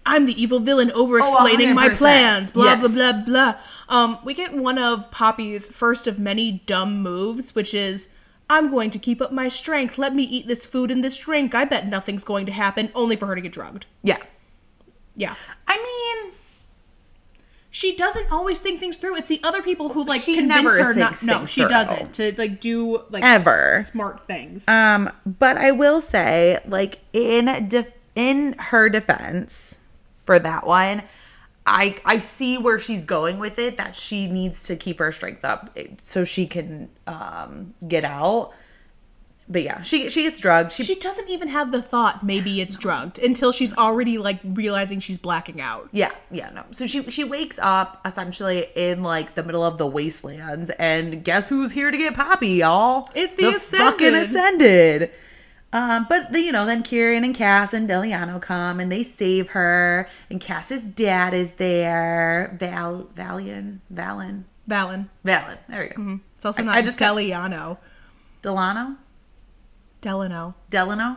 [0.06, 2.80] I'm the evil villain over explaining my plans, blah Yes.
[2.80, 3.54] blah blah blah.
[3.88, 8.08] Um, we get one of Poppy's first of many dumb moves, which is
[8.48, 9.98] I'm going to keep up my strength.
[9.98, 11.54] Let me eat this food and this drink.
[11.54, 13.86] I bet nothing's going to happen, only for her to get drugged.
[14.02, 14.16] yeah,
[15.14, 15.34] Yeah.
[15.68, 16.32] I mean,
[17.72, 19.14] She doesn't always think things through.
[19.16, 21.22] It's the other people who like She convince never her not.
[21.22, 21.68] No, she through.
[21.68, 23.84] doesn't to like do like ever.
[23.88, 24.66] smart things.
[24.66, 29.69] Um, but I will say, like in def- in her defense
[30.30, 31.02] for that one,
[31.66, 33.78] I I see where she's going with it.
[33.78, 38.52] That she needs to keep her strength up eh, so she can um get out.
[39.48, 40.70] But yeah, she she gets drugged.
[40.70, 45.00] She, She doesn't even have the thought maybe it's drugged until she's already like realizing
[45.00, 45.88] she's blacking out.
[45.90, 46.62] yeah yeah no.
[46.70, 51.48] So she she wakes up essentially in like the middle of the wastelands, and guess
[51.48, 53.10] who's here to get Poppy, y'all?
[53.16, 54.22] It's the fucking Ascended.
[55.02, 55.10] ascended.
[55.72, 59.50] Um, but the, you know, then Kieran and Cass and Deliano come and they save
[59.50, 64.44] her, and Cass's dad is there, Val Valian Valyn.
[64.68, 65.08] Valyn.
[65.24, 65.58] Valyn.
[65.68, 66.20] There we go.
[66.36, 67.78] It's also not I just got- Deliano.
[68.42, 68.96] Delano?
[70.00, 70.54] Delano.
[70.70, 71.16] Delano?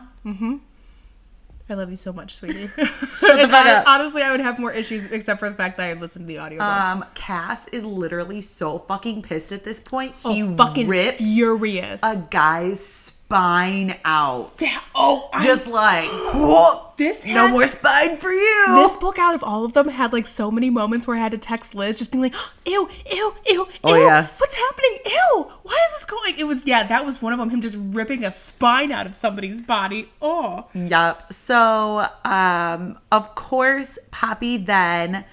[1.68, 2.66] I love you so much, sweetie.
[2.76, 3.84] the fuck hon- up.
[3.86, 6.38] Honestly, I would have more issues except for the fact that I listened to the
[6.38, 6.60] audio.
[6.62, 10.14] Um, Cass is literally so fucking pissed at this point.
[10.16, 12.02] He oh, fucking rips furious.
[12.02, 14.52] a guy's spine out.
[14.60, 14.78] yeah.
[14.94, 18.66] Oh, I- Just like, "Whoa, This no more spine for you.
[18.76, 21.32] this book out of all of them had like so many moments where I had
[21.32, 22.34] to text Liz, just being like,
[22.66, 24.28] "Ew, ew, ew, Oh, ew, yeah.
[24.38, 24.98] what's happening?
[25.06, 27.50] Ew, why is this going?" It was yeah, that was one of them.
[27.50, 30.08] Him just ripping a spine out of somebody's body.
[30.22, 31.32] Oh, Yup.
[31.32, 35.24] So, um, of course, Poppy then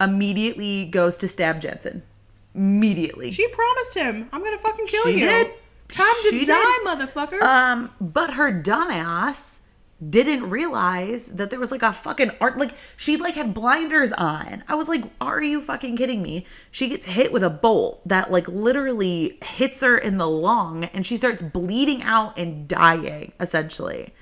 [0.00, 2.02] immediately goes to stab Jensen.
[2.54, 3.30] Immediately.
[3.30, 5.50] she promised him, "I'm gonna fucking kill She you." did.
[5.90, 6.86] Time to She die, did.
[6.86, 7.40] motherfucker.
[7.42, 9.58] Um, but her dumbass
[10.08, 14.64] didn't realize that there was like a fucking art like she like had blinders on.
[14.66, 16.46] I was like, are you fucking kidding me?
[16.70, 21.04] She gets hit with a bolt that like literally hits her in the lung and
[21.06, 24.14] she starts bleeding out and dying essentially.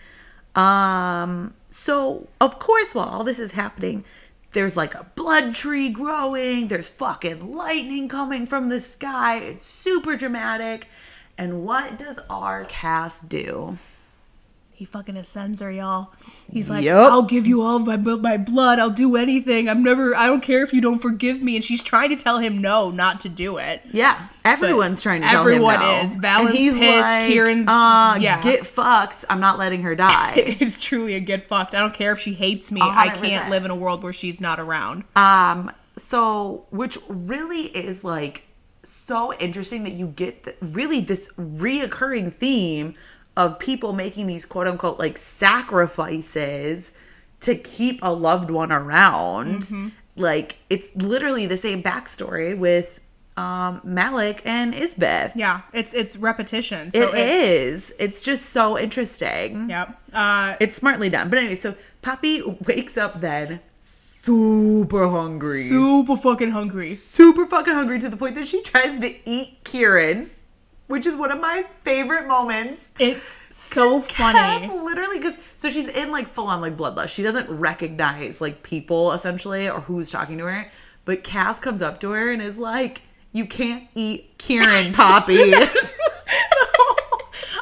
[0.57, 4.05] Um so of course while all this is happening
[4.53, 9.37] there's like a blood tree growing, there's fucking lightning coming from the sky.
[9.39, 10.89] It's super dramatic.
[11.39, 13.79] And what does our Cass do?
[14.73, 16.13] he fucking ascends her, y'all.
[16.53, 17.11] He's like, Yup.
[17.11, 18.79] "I'll give you all of my my blood.
[18.79, 19.69] I'll do anything.
[19.69, 20.15] I'm never.
[20.15, 22.93] I don't care if you don't forgive me." And she's trying to tell him no,
[22.93, 23.83] not to do it.
[23.93, 26.01] Yeah, everyone's trying to tell everyone him no.
[26.03, 26.15] is.
[26.15, 28.41] Valyn's And he's pissed, Like, Kieran's- uh, yeah.
[28.41, 29.25] get fucked.
[29.29, 30.35] I'm not letting her die.
[30.37, 31.75] it's truly a get fucked.
[31.75, 32.81] I don't care if she hates me.
[32.81, 35.03] I can't live in a world where she's not around.
[35.17, 38.45] um, so which really is like
[38.83, 42.95] so interesting that you get th- really this reoccurring theme
[43.37, 46.93] of people making these quote unquote like sacrifices
[47.41, 49.63] to keep a loved one around.
[49.63, 49.89] Mm-hmm.
[50.17, 53.01] Like it's literally the same backstory with
[53.37, 55.33] um Malik and Isbeth.
[55.37, 56.91] Yeah, it's it's repetition.
[56.91, 57.95] So It it's, is.
[58.01, 59.71] It's just so interesting.
[59.71, 60.01] Yep.
[60.13, 61.31] Uh, It's smartly done.
[61.31, 63.61] But anyway, so Poppy wakes up then
[64.33, 65.69] super hungry.
[65.69, 66.95] super fucking hungry.
[66.95, 70.31] super fucking hungry to the point that she tries to eat Kieran,
[70.87, 72.91] which is one of my favorite moments.
[72.99, 74.39] It's so funny.
[74.39, 77.09] Cass literally, because so she's in like full on like bloodlust.
[77.09, 80.71] She doesn't recognize like people essentially or who's talking to her.
[81.07, 83.01] But Cass comes up to her and is like,
[83.33, 85.55] "You can't eat Kieran, Poppy."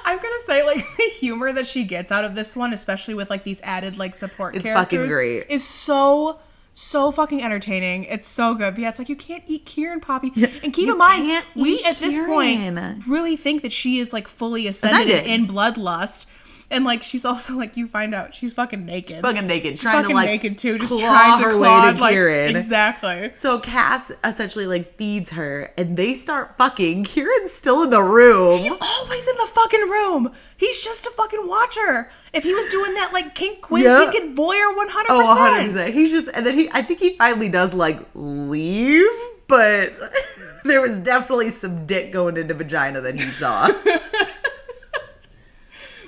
[0.04, 3.28] I'm gonna say like the humor that she gets out of this one, especially with
[3.30, 5.46] like these added like support It's characters, fucking great.
[5.48, 6.38] is so
[6.78, 8.04] so fucking entertaining.
[8.04, 8.74] It's so good.
[8.74, 10.30] But yeah, it's like you can't eat Kieran Poppy.
[10.62, 14.28] And keep You in mind, we at this point really think that she is like
[14.28, 15.26] fully Ascended.
[15.26, 16.26] in bloodlust.
[16.68, 19.22] And like she's also like you find out she's fucking naked.
[19.22, 21.86] fucking naked, She's trying fucking to like naked too, just claw trying to her claw
[21.86, 22.56] way to like, Kieran.
[22.56, 23.30] Exactly.
[23.36, 27.04] So Cass essentially like feeds her and they start fucking.
[27.04, 28.58] Kieran's still in the room.
[28.58, 30.32] He's always in the fucking room.
[30.56, 32.10] He's just a fucking watcher.
[32.32, 34.10] If he was doing that like kink quiz, Yeah.
[34.10, 34.88] he could voyeur 100%.
[35.08, 35.92] Oh, 100%.
[35.92, 39.06] He's just, and then he, I think he finally does like leave,
[39.46, 39.94] but
[40.64, 43.68] there was definitely some dick going into vagina that he saw.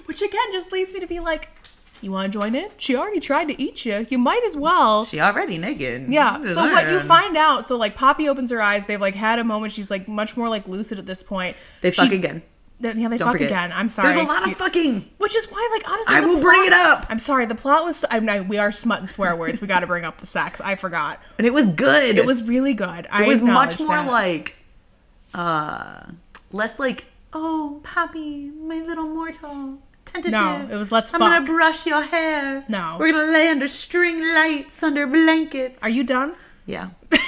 [0.08, 1.48] Which again just leads me to be like,
[2.00, 2.68] you want to join in?
[2.78, 4.06] She already tried to eat you.
[4.08, 5.04] You might as well.
[5.04, 6.08] she already naked.
[6.08, 6.42] yeah.
[6.44, 8.84] So what you find out, so like Poppy opens her eyes.
[8.86, 9.72] They've like had a moment.
[9.72, 11.56] She's like much more like lucid at this point.
[11.82, 12.42] They She- fuck again.
[12.80, 13.48] Yeah, they Don't fuck forget.
[13.48, 13.72] again.
[13.74, 14.14] I'm sorry.
[14.14, 15.10] There's a lot of fucking.
[15.18, 17.06] Which is why, like, honestly, I will bring it up.
[17.10, 17.44] I'm sorry.
[17.44, 18.04] The plot was.
[18.08, 19.60] I'm not, we are smut and swear words.
[19.60, 20.60] We got to bring up the sex.
[20.60, 21.20] I forgot.
[21.38, 22.16] And it was good.
[22.16, 23.08] It was really good.
[23.10, 24.06] I It was much more that.
[24.08, 24.54] like,
[25.34, 26.02] uh,
[26.52, 29.78] less like, oh, Poppy, my little mortal.
[30.12, 30.32] Tentative.
[30.32, 31.30] No, it was let's I'm fuck.
[31.32, 32.64] gonna brush your hair.
[32.68, 32.96] No.
[32.98, 35.82] We're gonna lay under string lights, under blankets.
[35.82, 36.34] Are you done?
[36.66, 36.90] Yeah.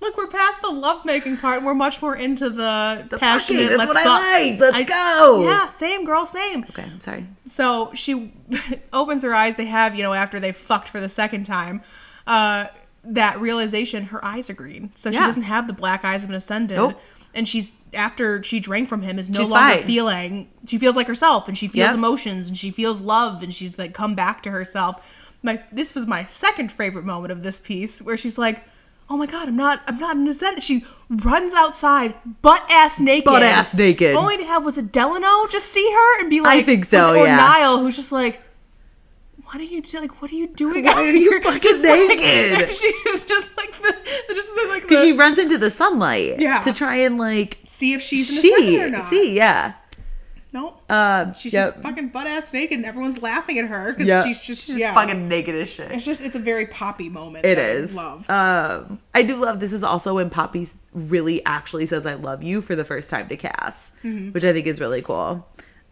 [0.00, 1.62] Look, we're past the lovemaking part.
[1.62, 3.62] We're much more into the, The passionate.
[3.62, 4.06] fucking, that's let's what.
[4.06, 4.60] I like.
[4.60, 5.44] Let's I- go.
[5.44, 6.64] Yeah, same girl, same.
[6.70, 7.26] Okay, I'm sorry.
[7.46, 8.34] So she
[8.92, 9.56] opens her eyes.
[9.56, 11.80] They have, you know, after they fucked for the second time,
[12.26, 12.66] uh,
[13.04, 14.90] that realization her eyes are green.
[14.94, 16.76] So she doesn't have the black eyes of an ascendant.
[16.78, 17.00] Nope.
[17.34, 19.84] And she's after she drank from him is no She's longer fine.
[19.84, 20.48] feeling.
[20.66, 21.94] She feels like herself, and she feels Yep.
[21.96, 25.04] emotions, and she feels love, and she's like come back to herself.
[25.42, 28.64] My this was my second favorite moment of this piece, where she's like,
[29.10, 33.24] "Oh my god, I'm not, I'm not an ascendant." She runs outside, butt ass naked,
[33.26, 34.14] Butt ass naked.
[34.16, 37.08] Only to have was it Delano just see her and be like, i think so,
[37.08, 37.36] was or yeah.
[37.36, 38.40] Niall who's just like,
[39.44, 40.20] what are you like?
[40.22, 40.84] What are you doing?
[40.84, 42.72] Why are you fucking Just like- naked?
[42.74, 43.94] she's just like the,
[44.34, 46.38] just the, like Because she runs into the sunlight.
[46.38, 46.60] Yeah.
[46.62, 49.10] To try and like see if she's ascendant see or not.
[49.10, 49.74] see yeah.
[50.52, 50.82] Nope.
[50.88, 51.72] Uh, She's yep.
[51.74, 54.24] just fucking butt ass naked, and everyone's laughing at her because Yep.
[54.24, 54.94] she's just She's yeah.
[54.94, 55.90] fucking naked as shit.
[55.90, 57.44] It's just it's a very poppy moment.
[57.44, 58.30] It is I love.
[58.30, 62.62] Um, I do love this is also when Poppy really actually says "I love you"
[62.62, 64.30] for the first time to Cass, Mm-hmm.
[64.30, 65.44] which I think is really cool.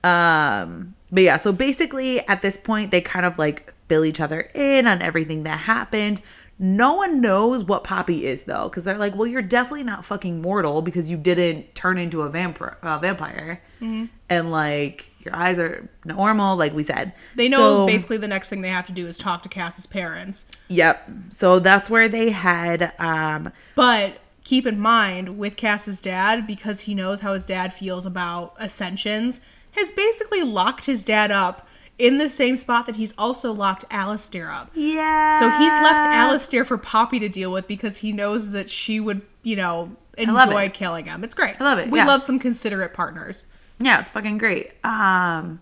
[0.05, 4.41] Um, but yeah, so basically at this point they kind of like fill each other
[4.55, 6.21] in on everything that happened.
[6.65, 10.41] No one knows what Poppy is though, because they're like, "Well, you're definitely not fucking
[10.41, 14.05] mortal because you didn't turn into a vampire." Uh, vampire, Mm-hmm.
[14.31, 17.13] and like your eyes are normal, like we said.
[17.35, 19.87] they know So- basically the next thing they have to do is talk to Cass's
[19.87, 20.47] parents.
[20.69, 21.11] Yep.
[21.31, 22.93] So that's where they head.
[22.99, 28.07] Um, But keep in mind with Cass's dad, because he knows how his dad feels
[28.07, 29.41] about ascensions,
[29.73, 31.67] has basically locked his dad up
[32.03, 34.71] in the same spot that he's also locked Alastir up.
[34.75, 35.39] yeah.
[35.39, 39.23] So he's left Alastir for Poppy to deal with because he knows that she would,
[39.45, 41.23] you know, enjoy killing him.
[41.23, 41.55] It's great.
[41.61, 42.07] I love it, We yeah.
[42.07, 43.47] love some considerate partners.
[43.79, 44.73] Yeah, it's fucking great.
[44.85, 45.61] Um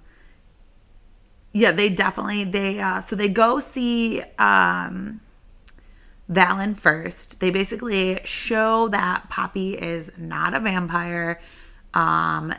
[1.53, 5.20] Yeah, they definitely they uh so they go see um
[6.31, 7.40] Valyn first.
[7.40, 11.38] They basically show that Poppy is not a vampire.
[11.92, 12.55] Um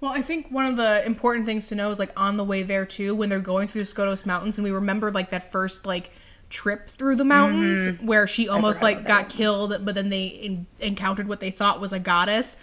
[0.00, 2.62] Well, I think one of the important things to know is like on the way
[2.62, 5.86] there too, when they're going through the Skotos Mountains, and we remember like that first
[5.86, 6.10] like
[6.50, 8.84] trip through the mountains where she almost Mm-hmm.
[8.84, 12.56] like about got killed, but then they in- encountered what they thought was a goddess.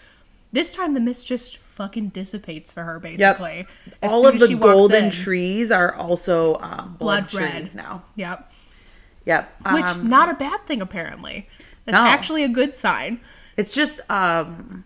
[0.54, 3.68] This time the mist just fucking dissipates for her, basically.
[4.02, 5.12] As all of the golden in.
[5.12, 7.58] trees are also um, blood, Blood red.
[7.60, 8.04] trees now.
[8.16, 8.50] Yep.
[9.26, 9.56] Yep.
[9.74, 11.50] Which Um, not a bad thing apparently.
[11.84, 12.02] That's No.
[12.06, 13.20] actually a good sign.
[13.58, 14.86] it's just um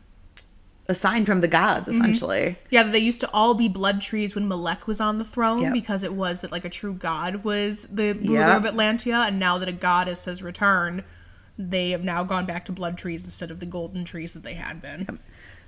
[0.90, 2.02] a sign from the gods Mm-hmm.
[2.02, 2.58] essentially.
[2.70, 5.74] Yeah, they used to all be blood trees when Malec was on the throne Yep.
[5.74, 8.66] because it was that like a true god was the ruler Yep.
[8.66, 11.04] of Atlantia, and now that a goddess has returned,
[11.58, 14.56] they have now gone back to blood trees instead of the golden trees that they
[14.56, 15.20] had been.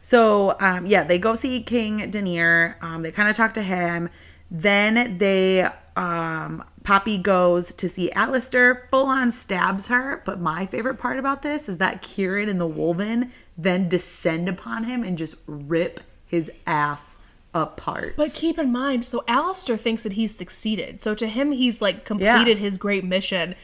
[0.02, 2.78] So um, yeah, they go see King Denier.
[2.82, 4.10] Um, they kind of talk to him.
[4.50, 8.90] Then they um, Poppy goes to see Alastir.
[8.90, 10.22] Full on stabs her.
[10.26, 14.86] But my favorite part about this is that Kieran and the Wolven then descend upon
[14.86, 17.16] him and just rip his ass
[17.54, 18.16] apart.
[18.16, 21.02] But keep in mind, so Alastir thinks that he's succeeded.
[21.02, 23.56] So to him, he's like completed his great mission.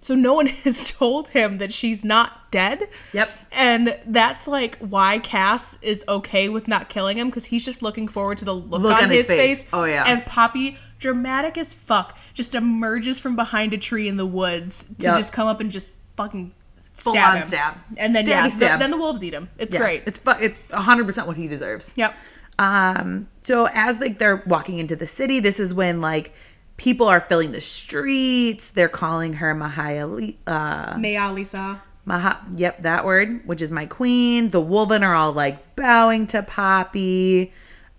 [0.00, 2.88] So no one has told him that she's not dead.
[3.12, 3.30] Yep.
[3.52, 8.08] And that's like why Cass is okay with not killing him because he's just looking
[8.08, 9.62] forward to the look, Look on, on his his face.
[9.62, 9.70] face.
[9.72, 10.04] Oh, yeah.
[10.06, 15.06] As Poppy, dramatic as fuck, just emerges from behind a tree in the woods to
[15.08, 15.16] Yep.
[15.16, 16.52] just come up and just fucking
[16.94, 17.46] Full stab on him.
[17.48, 17.74] stab.
[17.98, 18.80] And then Stabby yeah, stab.
[18.80, 19.50] then the wolves eat him.
[19.58, 20.02] It's Yeah, great.
[20.06, 21.92] It's fu- it's hundred percent what he deserves.
[21.96, 22.14] Yep.
[22.58, 26.32] Um, so as like they're walking into the city, this is when like
[26.76, 28.68] people are filling the streets.
[28.68, 31.80] They're calling her Mahaya, uh, Meyaah Liessa.
[32.04, 34.50] Maha, yep, that word, which is my queen.
[34.50, 37.52] The Wolven are all like bowing to Poppy.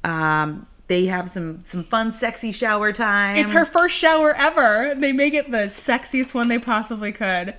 [0.04, 3.38] Um, they have some some fun, sexy shower time.
[3.38, 4.94] It's her first shower ever.
[4.96, 7.56] They make it the sexiest one they possibly could.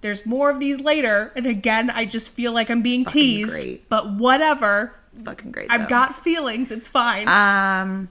[0.00, 3.54] There's more of these later, and again, I just feel like I'm being teased.
[3.54, 3.88] great.
[3.88, 4.94] But whatever.
[5.14, 5.70] It's fucking great.
[5.70, 6.70] I've got feelings.
[6.70, 7.28] It's fine.
[7.28, 8.10] Um,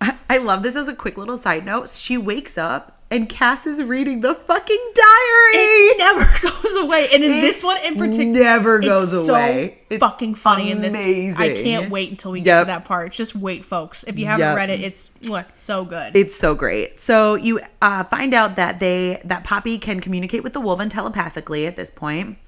[0.00, 1.88] I, I love this as a quick little side note.
[1.88, 5.56] She wakes up and Cass is reading the fucking diary.
[5.56, 9.78] it never goes away, and in this one in particular, never goes it's away.
[9.78, 10.94] So It's fucking funny in this.
[10.94, 13.12] I can't wait until we get to that part.
[13.12, 14.02] Just wait, folks.
[14.04, 14.56] If you haven't Yep.
[14.56, 15.10] read it, it's
[15.46, 16.16] so good.
[16.16, 17.00] It's so great.
[17.00, 21.66] So you uh, find out that they that Poppy can communicate with the Wolven telepathically
[21.66, 22.38] at this point.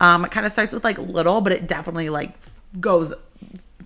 [0.00, 2.32] Um, it kind of starts with like little, but it definitely like
[2.80, 3.12] goes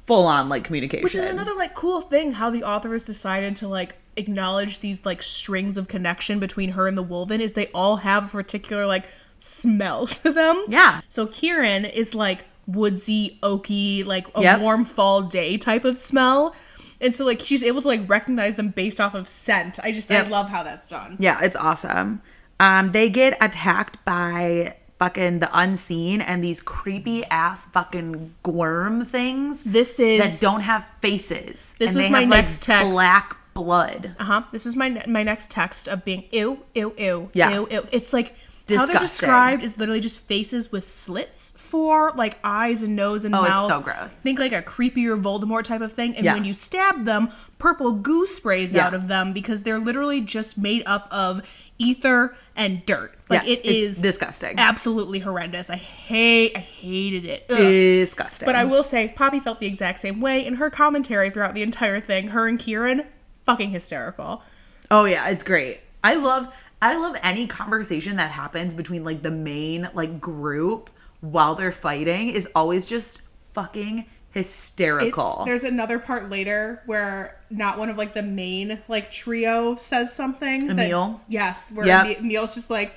[0.08, 1.04] full on like communication.
[1.04, 5.06] Which is another like cool thing how the author has decided to like acknowledge these
[5.06, 8.86] like strings of connection between her and the Wolven is they all have a particular
[8.86, 9.04] like
[9.38, 10.64] smell to them.
[10.66, 11.02] Yeah.
[11.08, 14.60] So Kieran is like woodsy, oaky, like a Yep.
[14.60, 16.54] warm fall day type of smell.
[17.00, 19.78] And so like she's able to like recognize them based off of scent.
[19.84, 20.26] I just Yep.
[20.26, 21.16] I love how that's done.
[21.20, 22.20] Yeah, it's awesome.
[22.60, 29.62] Um, they get attacked by fucking the unseen and these creepy ass fucking worm things
[29.62, 31.74] This is that don't have faces.
[31.78, 32.90] This and was they my have, next text.
[32.90, 34.14] Black blood.
[34.18, 34.42] Uh-huh.
[34.52, 37.50] This is my my next text of being ew, ew, ew, Yeah.
[37.50, 37.87] ew, ew.
[37.92, 38.34] It's like
[38.66, 38.76] Disgusting.
[38.78, 43.32] how they're described is literally just faces with slits for like eyes and nose and
[43.32, 43.48] mouth.
[43.50, 44.12] Oh, it's so gross.
[44.14, 46.14] Think like a creepier Voldemort type of thing.
[46.16, 46.34] And Yeah.
[46.34, 48.86] when you stab them, purple goo sprays Yeah.
[48.88, 51.40] out of them because they're literally just made up of
[51.78, 53.14] ether and dirt.
[53.29, 54.55] Like Yeah, it's disgusting.
[54.59, 55.68] Absolutely horrendous.
[55.70, 57.45] I hate I hated it.
[57.51, 57.59] Ugh.
[57.59, 58.47] Disgusting.
[58.47, 61.62] But I will say, Poppy felt the exact same way in her commentary throughout the
[61.62, 62.29] entire thing.
[62.29, 63.05] Her and Kieran,
[63.45, 64.43] fucking hysterical.
[64.91, 65.81] Oh yeah, it's great.
[66.03, 66.49] I love
[66.81, 70.89] I love any conversation that happens between like the main like group
[71.20, 73.20] while they're fighting is always just
[73.53, 75.43] fucking hysterical.
[75.45, 80.66] there's another part later where not one of like the main like trio says something.
[80.68, 81.20] that- Emil?
[81.29, 82.07] yes, where Yep.
[82.07, 82.95] Emi- Emil's just like.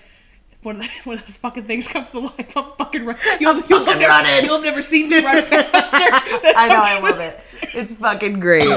[0.61, 2.55] If One of, the, one of those fucking things comes to life.
[2.55, 3.17] I'm fucking run.
[3.39, 4.45] You'll, you'll, fucking never, running.
[4.45, 5.97] you'll never see me run faster.
[5.97, 7.39] I know, I love it.
[7.73, 8.67] It's fucking great.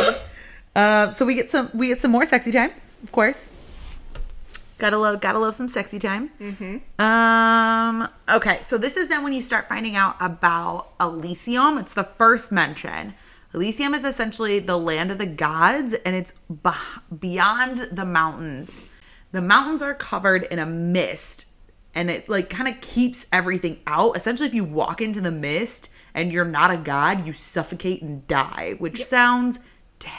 [0.77, 2.71] Uh, so we get some we get some more sexy time,
[3.03, 3.51] of course.
[4.79, 6.31] Gotta love gotta love some sexy time.
[6.41, 7.01] Mm-hmm.
[7.03, 8.09] Um.
[8.29, 11.79] Okay, so this is then when you start finding out about Elysium.
[11.79, 13.15] It's the first mention.
[13.55, 16.75] Elysium is essentially the land of the gods, and it's beh-
[17.19, 18.91] beyond the mountains.
[19.33, 21.47] The mountains are covered in a mist,
[21.95, 24.17] and it like kind of keeps everything out.
[24.17, 28.27] Essentially, if you walk into the mist and you're not a god, you suffocate and
[28.27, 29.59] die, which sounds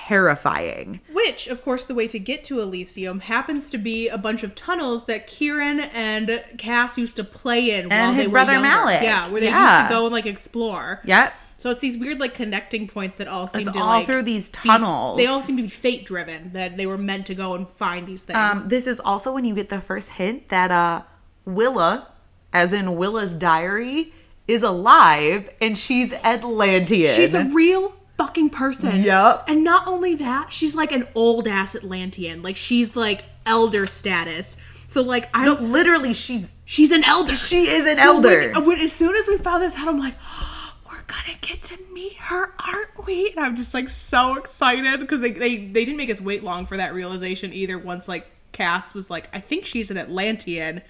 [0.06, 1.00] terrifying.
[1.12, 4.56] Which, of course, the way to get to Elysium happens to be a bunch of
[4.56, 8.68] tunnels that Kieran and Cass used to play in while his they were brother younger.
[8.68, 9.02] Malik.
[9.02, 9.80] Yeah, where they Yeah.
[9.80, 11.02] used to go and like explore.
[11.06, 11.34] Yep.
[11.58, 14.24] So it's these weird like connecting points that all seem It's to all like through
[14.24, 15.18] these be- tunnels.
[15.18, 16.52] they all seem to be fate driven.
[16.54, 18.38] That they were meant to go and find these things.
[18.62, 21.02] Um, this is also when you get the first hint that uh,
[21.46, 22.08] Willa,
[22.54, 24.14] as in Willa's diary,
[24.48, 27.16] is alive and she's Atlantian.
[27.16, 29.02] She's a real fucking person.
[29.04, 29.46] Yup.
[29.48, 32.44] And not only that, she's like an old ass Atlantian.
[32.44, 34.58] Like she's like elder status.
[34.88, 35.62] So like I don't.
[35.64, 37.34] literally, she's She's an elder.
[37.36, 38.52] she is an So elder.
[38.62, 41.78] when- as soon as we found this out, I'm like, oh, we're gonna get to
[41.94, 43.30] meet her, aren't we?
[43.36, 46.66] And I'm just like so excited because they, they they didn't make us wait long
[46.66, 47.78] for that realization either.
[47.78, 50.82] Once like Cass was like, I think she's an Atlantian.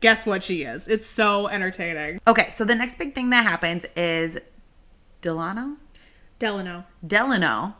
[0.00, 0.88] Guess what she is?
[0.88, 2.20] It's so entertaining.
[2.26, 4.38] okay, so the next big thing that happens is
[5.22, 5.76] Delano,
[6.38, 6.84] Delano.
[7.06, 7.74] Delano,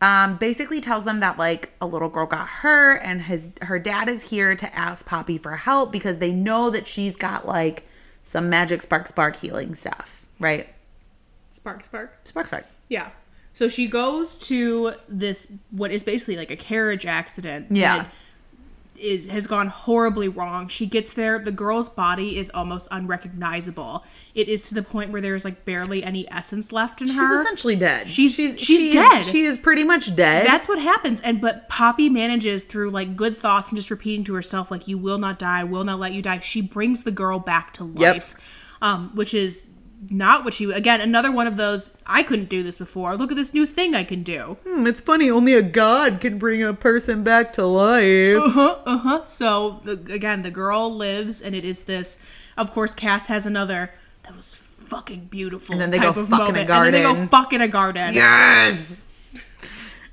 [0.00, 4.08] um, basically tells them that like a little girl got hurt and his her dad
[4.08, 7.84] is here to ask Poppy for help because they know that she's got like
[8.24, 10.68] some magic spark spark healing stuff, right?
[11.52, 12.20] Spark, spark.
[12.24, 12.66] Spark spark.
[12.88, 13.10] Yeah.
[13.54, 17.68] So she goes to this what is basically like a carriage accident.
[17.70, 18.06] Yeah.
[18.98, 20.68] Is has gone horribly wrong.
[20.68, 24.04] She gets there, the girl's body is almost unrecognizable.
[24.34, 27.36] It is to the point where there's like barely any essence left in She's her.
[27.38, 28.08] She's essentially dead.
[28.08, 29.22] She's- she's she's she is- dead.
[29.24, 30.46] she is pretty much dead.
[30.46, 31.20] That's what happens.
[31.20, 34.98] And but Poppy manages through like good thoughts and just repeating to herself like you
[34.98, 36.38] will not die, will not let you die.
[36.40, 38.14] She brings the girl back to Yep.
[38.14, 38.34] life.
[38.82, 39.68] Um which is
[40.10, 43.16] not what she again another one of those I couldn't do this before.
[43.16, 44.56] Look at this new thing I can do.
[44.66, 45.30] Hmm, it's funny.
[45.30, 48.36] Only a god can bring a person back to life.
[48.36, 49.24] Uh-huh, uh-huh.
[49.24, 52.18] So the, again, the girl lives, and it is this.
[52.56, 53.92] Of course, Cass has another
[54.24, 56.84] that was fucking beautiful And then they type go of fuck in a moment, and
[56.84, 57.28] then they go garden.
[57.28, 58.14] fuck in a garden.
[58.14, 59.06] Yes.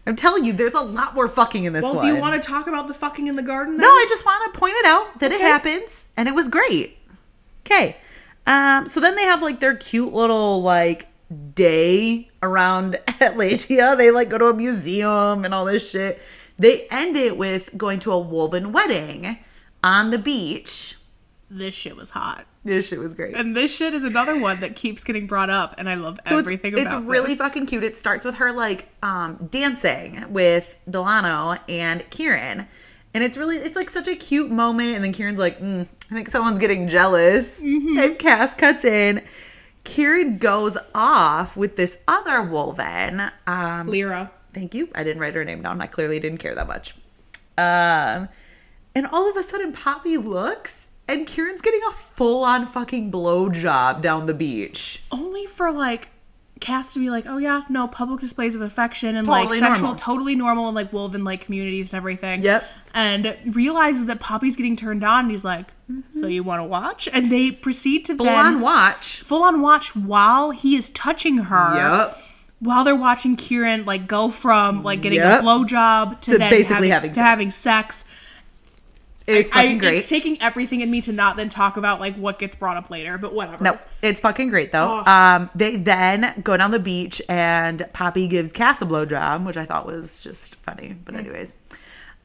[0.06, 2.06] I'm telling you, there's a lot more fucking in this Well, one.
[2.06, 3.78] do you want to talk about the fucking in the garden?
[3.78, 6.98] No, I just want to point it out that it happens, and it was great.
[7.66, 7.96] Okay.
[8.48, 8.88] Um.
[8.88, 11.08] So then they have like their cute little like
[11.56, 13.98] day around Atlantia.
[13.98, 16.22] They like go to a museum and all this shit.
[16.60, 19.38] They end it with going to a wolven wedding
[19.84, 20.96] on the beach.
[21.50, 23.36] This shit was hot, This shit was great.
[23.36, 26.40] and this shit is another one that keeps getting brought up, and I love So
[26.40, 26.98] everything it's, about it.
[27.02, 27.38] it's really this.
[27.38, 27.84] fucking cute.
[27.84, 32.68] It starts with her like um dancing with Delano and Kieran.
[33.14, 36.14] And it's really it's like such a cute moment and then Kieran's like, mm, I
[36.14, 37.60] think someone's getting jealous.
[37.60, 38.00] Mm-hmm.
[38.00, 39.22] And Cass cuts in.
[39.84, 43.32] Kieran goes off with this other wolven.
[43.46, 44.32] Um Lyra.
[44.54, 44.90] thank you.
[44.96, 45.80] I didn't write her name down.
[45.82, 46.96] I clearly didn't care that much.
[47.58, 48.30] Um
[48.96, 54.26] and all of a sudden Poppy looks and Kieran's getting a full-on fucking blowjob down
[54.26, 55.04] the beach.
[55.12, 56.10] only for like
[56.60, 59.88] Cass to be like, oh yeah, no public displays of affection and Totally like sexual,
[59.90, 59.96] normal.
[60.00, 62.42] totally normal and like wolven like communities and everything.
[62.42, 62.64] Yep.
[62.96, 65.22] And realizes that Poppy's getting turned on.
[65.26, 65.68] And he's like,
[66.12, 67.10] so you want to watch?
[67.12, 69.22] And they proceed to Full on watch.
[69.22, 71.76] full on watch while he is touching her.
[71.76, 72.18] Yep.
[72.60, 75.42] While they're watching Kieran like go from like getting Yep.
[75.42, 77.26] a blowjob to, To then basically having, to sex.
[77.28, 78.06] having sex.
[79.26, 79.98] It's I, fucking great.
[80.00, 82.90] It's taking everything in me to not then talk about like what gets brought up
[82.90, 83.64] later, but whatever.
[83.64, 85.02] no, it's fucking great though.
[85.06, 85.12] Oh.
[85.12, 89.66] Um, they then go down the beach and Poppy gives Cass a blowjob, which I
[89.66, 90.90] thought was just funny.
[90.90, 90.98] Mm.
[91.06, 91.56] But anyways,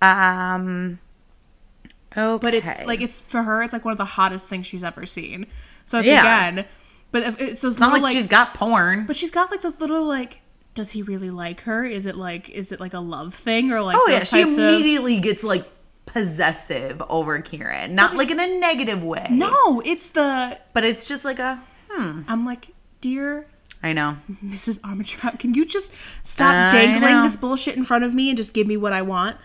[0.01, 0.99] um,
[2.17, 2.39] okay.
[2.41, 5.07] but it's like it's for her it's like one of the hottest things she's ever
[5.07, 5.47] seen
[5.85, 6.21] so it's Yeah.
[6.21, 6.67] again
[7.11, 9.07] but if it's those it's not like, like, she's got porn.
[9.07, 10.41] but she's got like those little like
[10.75, 13.81] does he really like her is it like is it like a love thing or
[13.81, 15.67] like oh yeah, she types of immediately gets like
[16.07, 19.27] possessive over Kieran, not like in a negative way.
[19.31, 22.23] no it's the but it's just like a hmm.
[22.29, 22.69] i'm like
[23.01, 23.47] dear
[23.83, 24.17] I know.
[24.45, 25.93] mrs armstrong can you just
[26.23, 29.03] stop I dangling this bullshit in front of me and just give me what i
[29.03, 29.37] want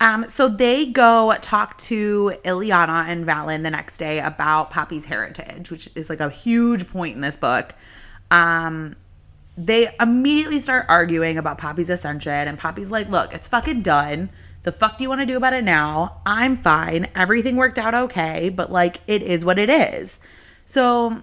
[0.00, 5.70] Um, so they go talk to Eloana and Valyn the next day about Poppy's heritage,
[5.70, 7.74] which is like a huge point in this book.
[8.30, 8.94] Um,
[9.56, 14.30] they immediately start arguing about Poppy's ascension, and Poppy's like, "Look, it's fucking done.
[14.62, 16.20] The fuck do you want to do about it now?
[16.24, 17.08] I'm fine.
[17.16, 20.20] Everything worked out okay, but like, it is what it is."
[20.64, 21.22] So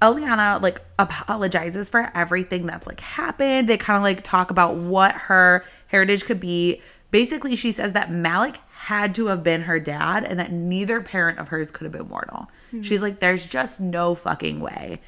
[0.00, 3.68] Eloana like apologizes for everything that's like happened.
[3.68, 6.80] They kind of like talk about what her heritage could be.
[7.10, 11.38] Basically, she says that Malec had to have been her dad and that neither parent
[11.38, 12.48] of hers could have been mortal.
[12.82, 15.00] She's like, there's just no fucking way.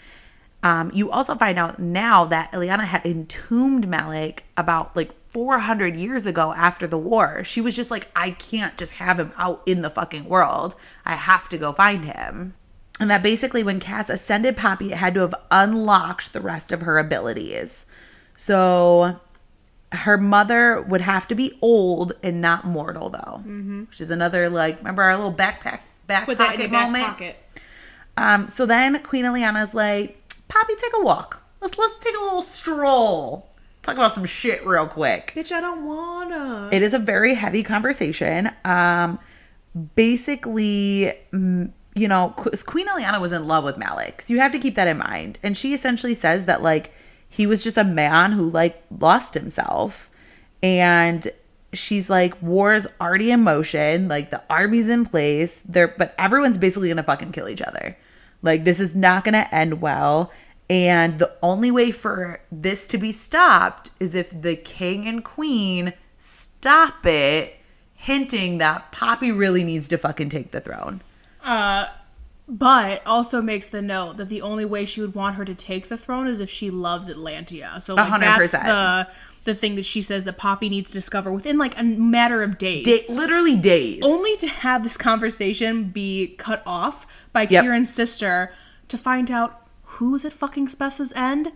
[0.65, 6.27] Um, you also find out now that Eloana had entombed Malec about like 400 years
[6.27, 7.43] ago after the war.
[7.43, 10.77] She was just like, I can't just have him out in the fucking world.
[11.05, 12.55] I have to go find him.
[13.01, 16.83] And that basically, when Cass ascended Poppy, it had to have unlocked the rest of
[16.83, 17.87] her abilities.
[18.37, 19.19] So
[19.93, 23.43] her mother would have to be old and not mortal, though,
[23.89, 27.05] which is another like remember our little backpack back Put pocket in your back moment.
[27.07, 27.37] pocket.
[28.17, 30.19] Um, so then Queen Eloana's like,
[30.49, 31.43] Poppy, take a walk.
[31.61, 33.49] Let's let's take a little stroll.
[33.83, 35.33] Talk about some shit real quick.
[35.35, 36.69] Bitch, I don't wanna.
[36.73, 38.51] It is a very heavy conversation.
[38.65, 39.19] Um,
[39.97, 44.75] basically, you know, Queen Eloana was in love with Malec, so you have to keep
[44.75, 45.39] that in mind.
[45.43, 46.93] And she essentially says that like
[47.33, 50.11] he was just a man who like lost himself,
[50.63, 51.33] and
[51.73, 56.59] she's like, war is already in motion, like the army's in place, there, but everyone's
[56.59, 57.97] basically gonna fucking kill each other.
[58.43, 60.31] Like this is not gonna end well.
[60.69, 65.95] And the only way for this to be stopped is if the king and queen
[66.19, 67.57] stop it,
[67.95, 71.01] hinting that Poppy really needs to fucking take the throne.
[71.43, 71.87] Uh,
[72.49, 75.89] but also makes the note that the only way she would want her to take
[75.89, 77.81] the throne is if she loves Atlantia.
[77.81, 79.09] So like, hundred that's the
[79.45, 82.59] the thing that she says that Poppy needs to discover within like a matter of
[82.59, 82.85] days.
[82.85, 84.01] Da- literally days.
[84.05, 87.65] only to have this conversation be cut off by Yep.
[87.65, 88.53] Kieran's sister
[88.89, 91.51] to find out who's at fucking Spessa's end?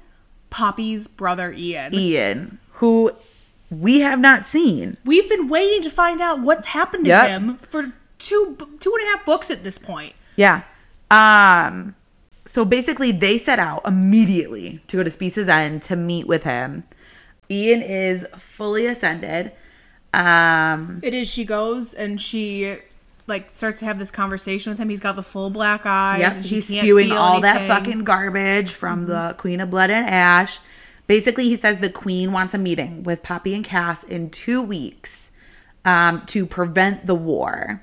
[0.51, 1.95] Poppy's brother Ian.
[1.95, 3.13] Ian, who
[3.71, 4.97] we have not seen.
[5.05, 7.29] We've been waiting to find out what's happened to Yep.
[7.29, 10.15] him for two two and a half books at this point.
[10.37, 10.63] Yeah.
[11.11, 11.95] Um
[12.45, 16.85] so basically they set out immediately to go to Spessa's End to meet with him.
[17.51, 19.53] Ian is fully ascended.
[20.15, 21.29] Um It is.
[21.29, 22.79] She goes and she
[23.27, 24.89] like starts to have this conversation with him.
[24.89, 26.21] He's got the full black eyes.
[26.21, 27.71] Yep, and she can't spewing all that anything.
[27.71, 27.85] Mm-hmm.
[27.85, 30.61] fucking garbage from the Queen of Blood and Ash.
[31.07, 35.31] Basically, he says the Queen wants a meeting with Poppy and Cass in two weeks
[35.85, 37.83] um, to prevent the war.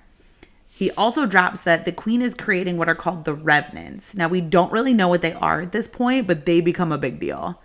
[0.83, 4.17] He also drops that the Queen is creating what are called the Revenants.
[4.17, 6.97] Now, we don't really know what they are at this point, but they become a
[6.97, 7.61] big deal.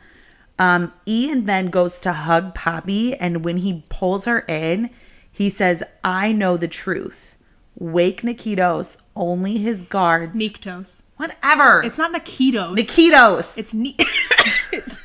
[0.57, 4.91] Um, Ian then goes to hug Poppy, and when he pulls her in,
[5.33, 7.35] he says, I know the truth.
[7.75, 10.39] Wake Nikitos, only his guards.
[10.39, 11.03] Nyktos.
[11.16, 11.83] Whatever.
[11.83, 12.77] It's not Nikitos.
[12.77, 13.59] Nikitos.
[13.59, 13.97] It's Ni-
[14.73, 15.03] it's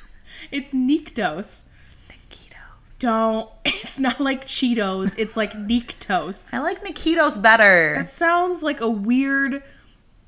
[0.51, 1.64] it's Nyktos.
[3.03, 3.49] Don't.
[3.83, 5.13] It's not like Cheetos.
[5.19, 6.53] It's like Nyktos.
[6.53, 7.95] I like Nikitos better.
[7.97, 9.61] That sounds like a weird,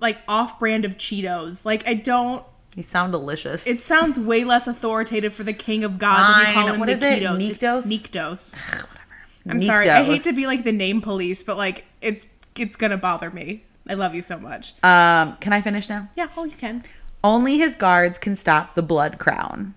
[0.01, 1.65] like off-brand of Cheetos.
[1.65, 2.45] Like I don't.
[2.75, 3.65] They sound delicious.
[3.65, 6.73] It sounds way less authoritative for the King of Gods if you call Fine.
[6.73, 7.23] him What is it?
[7.23, 7.83] Nikitos.
[7.85, 8.55] Nyktos?
[8.55, 8.85] Nyktos.
[9.49, 9.89] I'm sorry.
[9.89, 13.63] I hate to be like the name police, but like it's it's gonna bother me.
[13.87, 14.73] I love you so much.
[14.83, 16.09] Um, can I finish now?
[16.15, 16.27] Yeah.
[16.35, 16.83] Oh, you can.
[17.23, 19.75] Only his guards can stop the blood crown.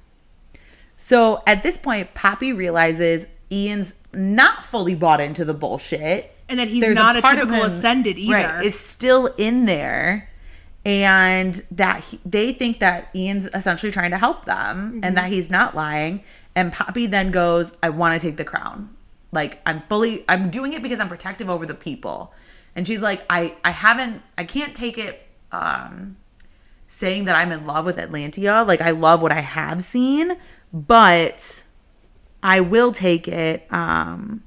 [1.00, 6.34] So at this point, Poppy realizes Ian's not fully bought into the bullshit.
[6.50, 8.32] And that he's There's not a, of typical him- ascended either.
[8.34, 10.28] Right, is still in there.
[10.84, 15.04] And that he, they think that Ian's essentially trying to help them Mm-hmm.
[15.04, 16.22] and that he's not lying.
[16.56, 18.90] And Poppy then goes, I want to take the crown.
[19.30, 22.32] Like, I'm fully, I'm doing it because I'm protective over the people.
[22.74, 26.16] And she's like, I, I haven't, I can't take it um,
[26.86, 28.66] saying that I'm in love with Atlantia.
[28.66, 30.36] Like, I love what I have seen,
[30.72, 31.62] but
[32.42, 34.42] I will take it um,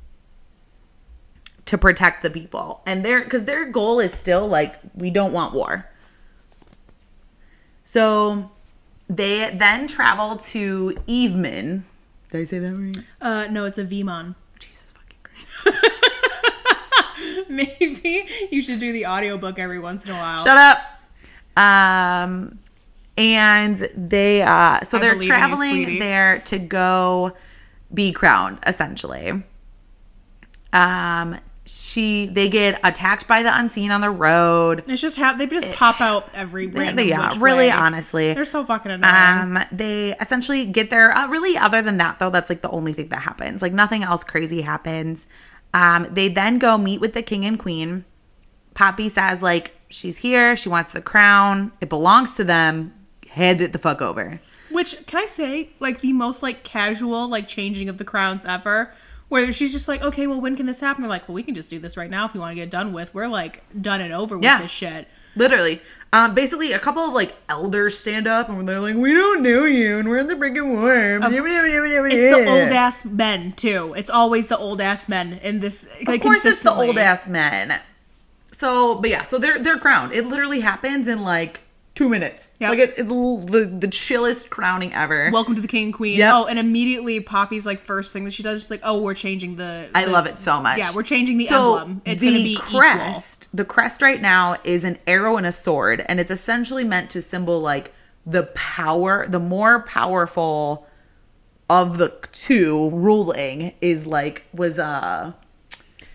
[1.66, 2.82] to protect the people.
[2.86, 5.88] And their because their goal is still like we don't want war.
[7.86, 8.50] So
[9.10, 11.86] they then travel to Eveman.
[12.30, 12.98] Did I say that right?
[13.20, 14.36] Uh, no, it's Evaemon.
[14.60, 15.90] Jesus fucking Christ.
[17.50, 20.44] Maybe you should do the audiobook every once in a while.
[20.44, 20.78] Shut up.
[21.58, 22.61] Um
[23.18, 27.34] and they uh so I they're in you, traveling there to go
[27.94, 29.44] be crowned essentially.
[30.74, 34.84] Um she they get attacked by the unseen on the road.
[34.88, 37.72] It's just how they just pop out every random yeah, really way.
[37.72, 38.34] honestly.
[38.34, 39.58] They're so fucking annoying.
[39.58, 41.16] Um, they essentially get there.
[41.16, 43.62] Uh, really, other than that, though, that's like the only thing that happens.
[43.62, 45.28] Like nothing else crazy happens.
[45.74, 48.06] Um, they then go meet with the king and queen.
[48.74, 50.58] Poppy says like she's here.
[50.58, 51.72] She wants the crown.
[51.80, 52.94] It belongs to them.
[53.32, 54.40] Hand it the fuck over.
[54.70, 58.94] Which can I say, like the most like casual like changing of the crowns ever,
[59.30, 61.02] where she's just like, okay, well, when can this happen?
[61.02, 62.70] They're like, well, we can just do this right now if we want to get
[62.70, 63.14] done with.
[63.14, 65.08] We're like done and over with this shit.
[65.36, 65.82] Literally.
[66.14, 69.64] Um, basically, a couple of like elders stand up and they're like, "We don't know
[69.64, 71.32] you, and we're in the freaking worm." Of-
[72.12, 73.94] It's the old ass men too.
[73.96, 75.88] It's always the old ass men in this.
[76.06, 77.80] Like, Of course, it's the old ass men.
[78.52, 80.12] So, but yeah, so they're they're crowned.
[80.12, 81.62] It literally happens in like
[82.02, 82.52] two minutes.
[82.60, 82.70] Yep.
[82.70, 85.30] Like it, it's the the chillest crowning ever.
[85.32, 86.18] Welcome to the king and queen.
[86.18, 86.34] Yep.
[86.34, 89.56] Oh, and immediately Poppy's like first thing that she does is like, oh, we're changing
[89.56, 89.90] the.
[89.94, 90.80] I love it so much.
[90.80, 92.02] Yeah, we're changing the so emblem.
[92.06, 93.50] It's the gonna be crest.
[93.54, 97.22] The crest right now is an arrow and a sword, and it's essentially meant to
[97.22, 97.94] symbol like
[98.26, 100.88] the power, the more powerful
[101.70, 105.32] of the two ruling is like was uh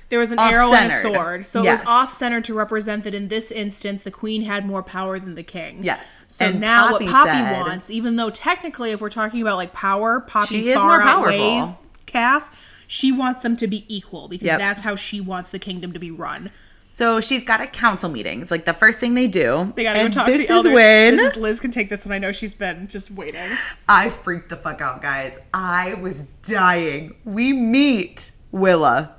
[0.09, 3.15] There was an arrow and a sword, so it was off center to represent that
[3.15, 5.83] in this instance the queen had more power than the king.
[5.83, 6.25] Yes.
[6.29, 9.57] So And now Poppy what Poppy said- wants, even though technically if we're talking about
[9.57, 11.41] like power, Poppy She is far more powerful.
[11.61, 11.75] outweighs
[12.07, 12.51] Cass.
[12.87, 14.59] She wants them to be equal because Yep.
[14.61, 16.51] that's how she wants the kingdom to be run.
[16.93, 18.41] so she's got a council meeting.
[18.41, 19.73] It's like the first thing they do.
[19.77, 20.73] They gotta go talk to the elders.
[20.73, 22.13] when This is Liz can take this one.
[22.15, 23.51] I know she's been just waiting.
[23.89, 25.37] I freaked the fuck out, guys.
[25.53, 27.17] I was dying.
[27.25, 29.13] We meet Willa.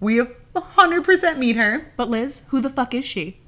[0.00, 0.20] We
[0.54, 1.92] 100% meet her.
[1.96, 3.38] But Liz, who the fuck is she?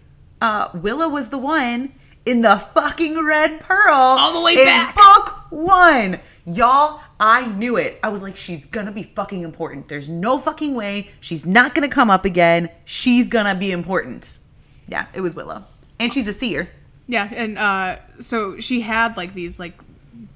[0.40, 1.92] Uh, Willa was the one
[2.24, 3.94] in the fucking red pearl.
[3.94, 4.94] All the way in back.
[4.94, 6.20] Book one.
[6.44, 7.98] Y'all, I knew it.
[8.02, 9.88] I was like, she's gonna be fucking important.
[9.88, 12.68] There's no fucking way she's not gonna come up again.
[12.84, 14.38] She's gonna be important.
[14.88, 15.66] Yeah, it was Willa.
[15.98, 16.68] And she's a seer.
[17.08, 19.74] Yeah, and uh, so she had like these like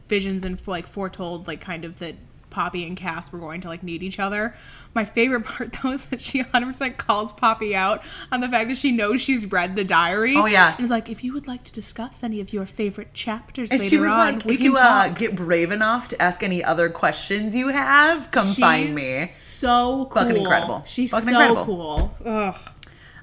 [0.08, 2.14] visions and like foretold like kind of that
[2.50, 4.54] Poppy and Cass were going to like need each other.
[4.94, 8.76] My favorite part though is that she 100% calls Poppy out on the fact that
[8.76, 10.36] she knows she's read the diary.
[10.36, 10.74] Oh, yeah.
[10.76, 13.80] and is like, if you would like to discuss any of your favorite chapters And
[13.80, 16.42] later she was on, like, we if can you uh, get brave enough to ask
[16.42, 19.26] any other questions you have, come find me.
[19.28, 20.22] So cool.
[20.22, 20.82] Fucking incredible.
[20.86, 21.64] She's Fucking so incredible.
[21.64, 22.14] cool.
[22.24, 22.56] Ugh.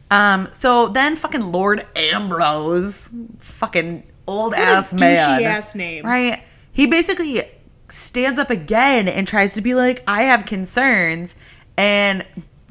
[0.10, 3.10] Um, so then fucking Lord Ambrose,
[3.40, 5.42] fucking old What ass man.
[5.42, 6.06] douchey-ass name.
[6.06, 6.44] Right?
[6.72, 7.42] He basically
[7.90, 11.36] stands up again and tries to be like, I have concerns.
[11.78, 12.26] And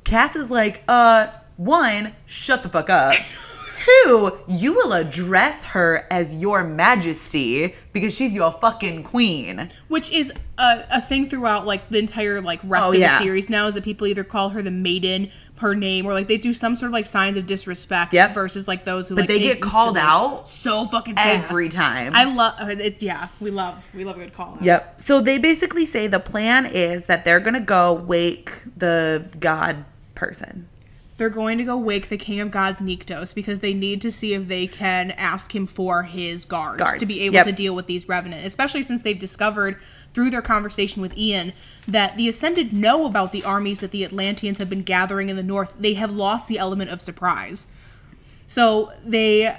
[0.04, 3.14] Cass is like, uh, one, shut the fuck up.
[3.74, 9.70] Two, you will address her as your majesty because she's your fucking queen.
[9.88, 13.18] which is a, a thing throughout like the entire like rest Oh, of yeah.
[13.18, 16.28] the series now is that people either call her the maiden her name or like
[16.28, 18.34] they do some sort of like signs of disrespect Yep.
[18.34, 21.50] versus like those who But like they get called out so fucking fast.
[21.50, 22.12] every time.
[22.14, 23.02] I love uh, it.
[23.02, 24.54] Yeah, we love we love a good call.
[24.54, 24.62] out.
[24.62, 25.00] Yep.
[25.00, 29.84] So they basically say the plan is that they're to go wake the god
[30.14, 30.68] person.
[31.18, 34.34] They're going to go wake the King of Gods Nyktos because they need to see
[34.34, 36.98] if they can ask him for his guards, Guards.
[36.98, 37.46] to be able Yep.
[37.46, 39.78] to deal with these revenant, especially since they've discovered
[40.16, 41.52] through their conversation with Ian
[41.86, 45.42] that the Ascended know about the armies that the Atlantians have been gathering in the
[45.42, 45.74] north.
[45.78, 47.66] They have lost the element of surprise.
[48.46, 49.54] So they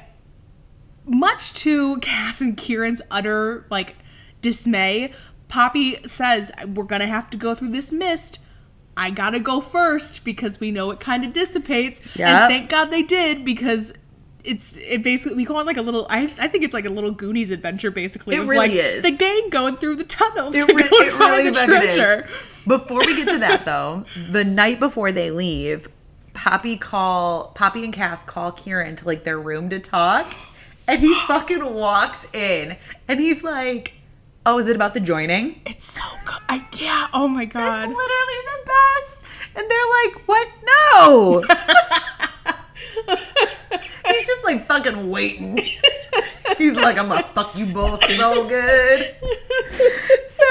[1.06, 3.98] much to Cass and Kieran's utter like
[4.42, 5.14] dismay,
[5.48, 8.40] Poppy says, "We're gonna have to go through this mist.
[8.98, 12.28] I gotta go first because we know it kind of dissipates." Yep.
[12.28, 13.94] And thank God they did because
[14.44, 16.08] it's it basically we go on like a little.
[16.10, 18.36] I I think it's like a little Goonies adventure basically.
[18.36, 19.04] It really like, is.
[19.04, 22.28] The gang going through the tunnels It, re- it really the treasure.
[22.68, 25.90] Before we get to that though, the night before they leave,
[26.34, 30.34] Poppy call Poppy and Cass call Kieran to like their room to talk,
[30.88, 32.78] and he fucking walks in
[33.08, 33.94] and he's like,
[34.46, 36.40] "Oh, is it about the joining?" It's so good.
[36.48, 37.08] I yeah.
[37.14, 37.90] Oh my god.
[37.90, 39.22] It's literally the best.
[39.56, 40.48] And they're like, "What?
[40.64, 41.44] No."
[44.08, 45.58] He's just like fucking waiting.
[46.58, 49.16] He's like, "I'm gonna fuck you both so good."
[50.30, 50.44] So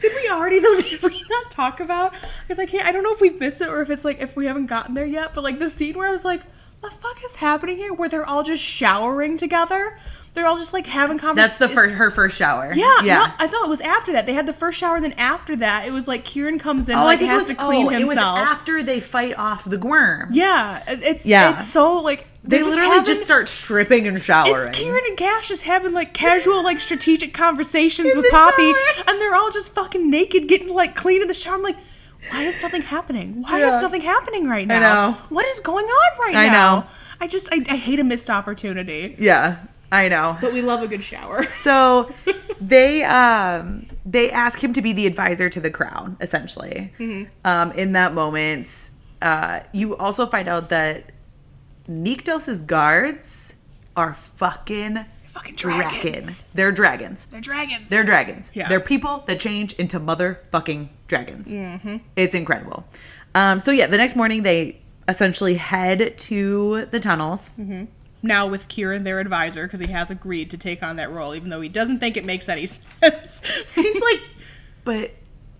[0.00, 0.76] Did we already though?
[0.76, 2.14] Did we not talk about?
[2.42, 2.86] Because I can't.
[2.86, 4.94] I don't know if we've missed it or if it's like if we haven't gotten
[4.94, 5.34] there yet.
[5.34, 6.42] But like the scene where I was like,
[6.82, 9.98] "The fuck is happening here?" Where they're all just showering together.
[10.34, 11.58] They're all just like having conversations.
[11.58, 12.72] That's the first her first shower.
[12.74, 13.14] Yeah, yeah.
[13.18, 14.26] no, I thought it was after that.
[14.26, 16.96] They had the first shower, and then after that, it was like Kieran comes in,
[16.96, 18.38] Oh, like I think has it was, to clean oh, It was himself.
[18.38, 20.28] after they fight off the worm.
[20.32, 21.54] yeah, it's Yeah.
[21.54, 24.54] it's so like They just literally having- just start stripping and showering.
[24.56, 29.04] It's Kieran and Cass just having like casual, like strategic conversations with Poppy, shower.
[29.08, 31.54] and they're all just fucking naked, getting like clean in the shower.
[31.54, 31.76] I'm like,
[32.30, 33.42] why is nothing happening?
[33.42, 33.74] Why Yeah.
[33.76, 34.80] is nothing happening right I now?
[35.10, 35.16] know.
[35.30, 36.52] What is going on right I now?
[36.80, 36.86] know.
[37.20, 39.16] I just, I, I hate a missed opportunity.
[39.18, 39.56] Yeah,
[39.90, 40.36] I know.
[40.40, 41.44] But we love a good shower.
[41.62, 42.12] So
[42.60, 46.92] they um they ask him to be the advisor to the crown, essentially.
[46.98, 47.24] Mm-hmm.
[47.44, 51.10] Um, in that moment, uh, you also find out that
[51.88, 53.54] Nyktos's guards
[53.96, 56.00] are fucking fucking dragon.
[56.00, 56.44] dragons.
[56.54, 57.26] They're dragons.
[57.26, 57.90] They're dragons.
[57.90, 58.50] They're dragons.
[58.54, 58.68] Yeah.
[58.68, 61.48] They're people that change into motherfucking dragons.
[61.50, 61.96] Mm-hmm.
[62.16, 62.84] It's incredible.
[63.34, 67.52] Um, so yeah, the next morning they essentially head to the tunnels.
[68.22, 71.50] Now with Kieran, their advisor, because he has agreed to take on that role, even
[71.50, 72.66] though he doesn't think it makes any
[73.00, 73.40] sense.
[73.74, 74.20] He's like,
[74.84, 75.12] but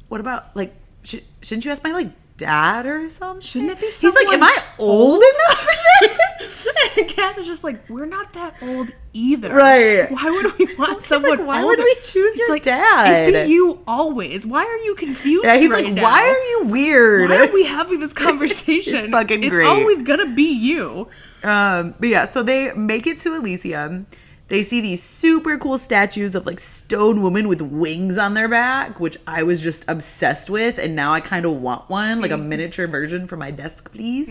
[0.09, 0.75] what about like?
[1.03, 3.41] Sh- shouldn't you ask my like dad or something?
[3.41, 6.69] Shouldn't it be He's like, am I old enough for this?
[6.99, 9.53] and Cass is just like, we're not that old either.
[9.55, 10.11] Right.
[10.11, 11.69] Why would we want someone like, why older?
[11.69, 13.29] would we choose He's your like, dad?
[13.29, 14.47] It'd be you always.
[14.47, 16.03] Why are you confused Yeah, he's right like, now?
[16.03, 17.29] why are you weird?
[17.31, 18.97] Why are we having this conversation?
[18.97, 19.67] It's fucking It's great.
[19.67, 21.09] always gonna be you.
[21.43, 24.07] Um, but yeah, so they make it to Elysium.
[24.49, 28.99] They see these super cool statues of like stone women with wings on their back,
[28.99, 32.39] which I was just obsessed with, and now I kind of want one, like a
[32.39, 34.28] miniature version for my desk, please.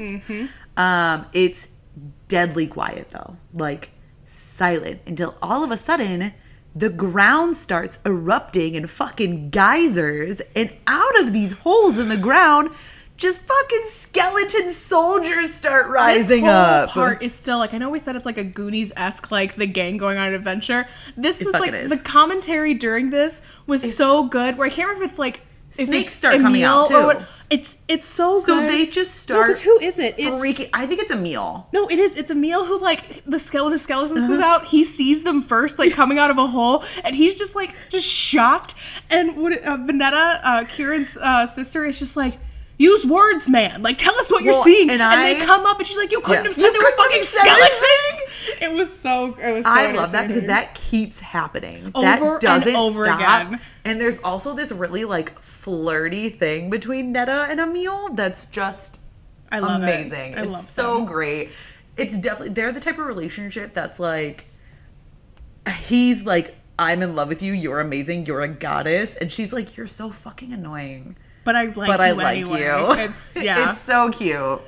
[0.76, 1.68] Um, it's
[2.28, 3.92] deadly quiet though, like
[4.26, 6.34] silent until all of a sudden
[6.76, 12.72] the ground starts erupting in fucking geysers, and out of these holes in the ground,
[13.18, 16.90] just fucking skeleton soldiers start rising this whole up.
[16.90, 19.68] part is still like I know we said it's like a Goonies esque like the
[19.68, 20.88] gang going on an adventure.
[21.18, 21.90] This was like is.
[21.90, 24.58] the commentary during this was so good.
[24.58, 25.42] Where I can't remember if it's like
[25.78, 26.94] if Snakes it's start coming out, too.
[26.94, 28.44] what- It's it's so good.
[28.44, 28.70] So good.
[28.70, 30.16] they just No, start 'cause who is it?
[30.18, 30.70] It's freaking.
[30.74, 31.68] I think it's Emil.
[31.74, 32.16] no, it is.
[32.16, 34.34] It's Emil who like the skeleton the skeletons Uh-huh.
[34.36, 34.66] come out.
[34.66, 38.08] He sees them first, like coming out of a hole, and he's just like just
[38.08, 38.76] shocked.
[39.10, 42.38] And what uh, Vonetta, uh, Kieran's uh, sister, is just like.
[42.80, 43.82] Use words, man.
[43.82, 44.90] Like, tell us what you're seeing.
[44.92, 46.50] and And, they come up, and she's like, "You couldn't Yeah.
[46.50, 47.74] have said You they were fucking have said anything.
[47.74, 49.36] skeletons." It was so.
[49.42, 49.66] It was.
[49.66, 51.92] So I love that because that keeps happening.
[51.96, 53.20] Over that and doesn't over stop.
[53.48, 53.60] again.
[53.84, 59.00] And there's also this really like flirty thing between Netta and Emil that's just
[59.52, 59.86] I love it.
[59.86, 60.36] amazing.
[60.36, 61.06] I it's love so them.
[61.06, 61.50] great.
[61.98, 64.46] It's definitely they're the type of relationship that's like
[65.86, 67.54] he's like I'm in love with you.
[67.54, 68.26] You're amazing.
[68.28, 71.16] You're a goddess, and she's like you're so fucking annoying.
[71.48, 71.76] But I like.
[71.88, 72.60] but I you like anyway.
[72.60, 72.92] you.
[73.06, 73.70] It's yeah.
[73.72, 74.62] it's so cute.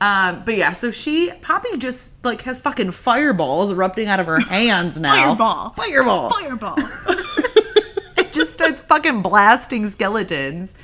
[0.00, 4.38] Um, but yeah, so she Poppy just like has fucking fireballs erupting out of her
[4.48, 5.34] hands now.
[5.34, 5.70] Fireball.
[5.70, 6.30] Fireball.
[6.30, 6.76] Fireball.
[8.16, 10.74] it just starts fucking blasting skeletons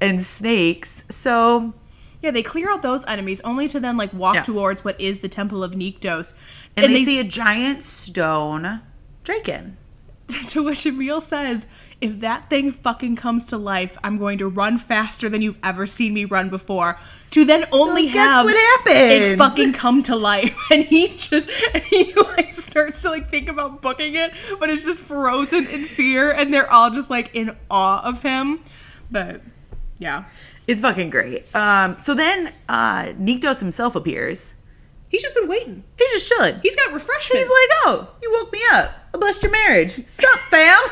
[0.00, 1.04] and snakes.
[1.10, 1.74] So
[2.22, 4.42] yeah, they clear out those enemies only to then like walk Yeah.
[4.42, 6.32] towards what is the Temple of Nyktos,
[6.74, 8.80] and, they, see a giant stone
[9.24, 9.76] draken.
[10.48, 11.66] to which Emil says,
[12.00, 15.86] "If that thing fucking comes to life, I'm going to run faster than you've ever
[15.86, 16.98] seen me run before."
[17.32, 18.56] To then only have what
[18.88, 23.48] it fucking come to life, and he just and he like starts to like think
[23.48, 27.56] about booking it, but it's just frozen in fear, and they're all just like in
[27.70, 28.60] awe of him.
[29.10, 29.42] But
[29.98, 30.24] yeah,
[30.66, 31.54] It's fucking great.
[31.54, 34.54] Um, so then uh Nyktos himself appears.
[35.08, 35.84] he's just been waiting.
[35.98, 36.58] He's just chilling.
[36.62, 37.42] He's got refreshments.
[37.42, 38.90] He's like, oh, you woke me up.
[39.14, 40.02] I blessed your marriage.
[40.08, 40.80] Sup, fam?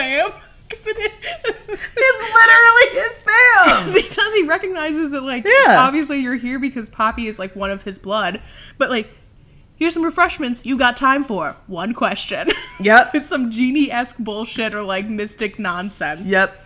[0.00, 0.30] "Sup, fam?"
[0.70, 3.86] 'Cause it is- it's literally his fam.
[4.02, 5.80] he does he recognizes that like Yeah.
[5.80, 8.40] obviously you're here because poppy is like one of his blood
[8.78, 9.10] but like
[9.76, 12.48] here's some refreshments you got time for one question
[12.80, 13.10] Yep.
[13.14, 16.64] it's some genie-esque bullshit or like mystic nonsense Yep.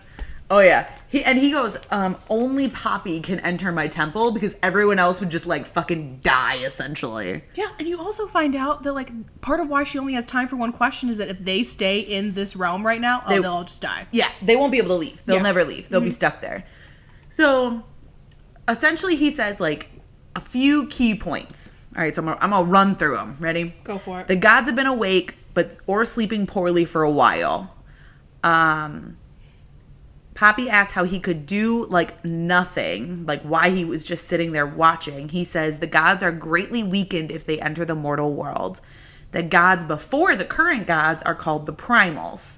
[0.51, 0.87] Oh yeah.
[1.09, 5.31] He and he goes, um, only Poppy can enter my temple because everyone else would
[5.31, 7.43] just like fucking die essentially.
[7.55, 9.09] yeah and you also find out that like
[9.41, 11.99] part of why she only has time for one question is that if they stay
[11.99, 14.77] in this realm right now oh, They- they'll all just die Yeah, they won't be
[14.77, 15.25] able to leave.
[15.25, 15.41] They'll Yeah.
[15.41, 15.89] never leave.
[15.89, 16.63] They'll be stuck there.
[17.29, 17.83] So
[18.67, 19.89] essentially he says like
[20.35, 21.71] a few key points.
[21.95, 23.37] All right, so I'm gonna, I'm gonna run through them.
[23.39, 23.73] Ready?
[23.83, 27.73] go for it The gods have been awake, but or sleeping poorly for a while.
[28.43, 29.17] Um,
[30.35, 34.67] Poppy asked how he could do like nothing, like why he was just sitting there
[34.67, 35.29] watching.
[35.29, 38.81] He says the gods are greatly weakened if they enter the mortal world.
[39.31, 42.57] The gods before the current gods are called the primals.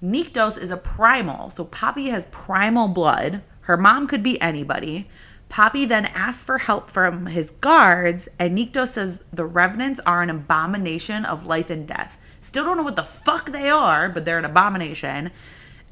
[0.00, 3.42] Nyktos is a primal, so Poppy has primal blood.
[3.62, 5.08] Her mom could be anybody.
[5.48, 10.30] Poppy then asks for help from his guards, and Nyktos says the revenants are an
[10.30, 12.18] abomination of life and death.
[12.40, 15.32] Still don't know what the fuck they are, but they're an abomination.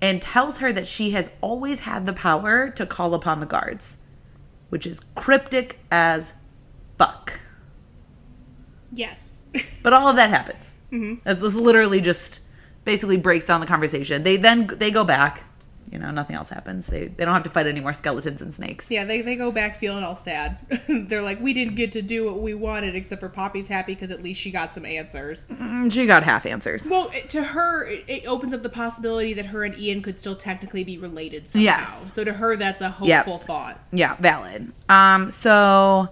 [0.04, 3.96] And tells her that she has always had the power to call upon the guards,
[4.68, 6.32] which is cryptic as
[6.98, 7.40] fuck.
[8.92, 9.40] yes
[9.82, 10.72] But all of that happens.
[11.24, 12.40] That's this literally just
[12.84, 14.22] basically breaks down the conversation.
[14.24, 15.42] They then they go back.
[15.90, 16.86] You know, nothing else happens.
[16.86, 18.90] They they don't have to fight any more skeletons and snakes.
[18.90, 20.58] yeah they, they go back feeling all sad
[20.88, 24.10] they're like we didn't get to do what we wanted except for poppy's happy because
[24.10, 26.84] at least she got some answers Mm, She got half answers.
[26.84, 30.16] Well, it- to her, it, it opens up the possibility that her and Ian could
[30.18, 31.64] still technically be related somehow.
[31.64, 32.12] Yes.
[32.12, 33.42] So to her, that's a hopeful Yep.
[33.42, 33.80] thought.
[33.92, 34.72] Yeah, valid.
[34.88, 36.08] Um, so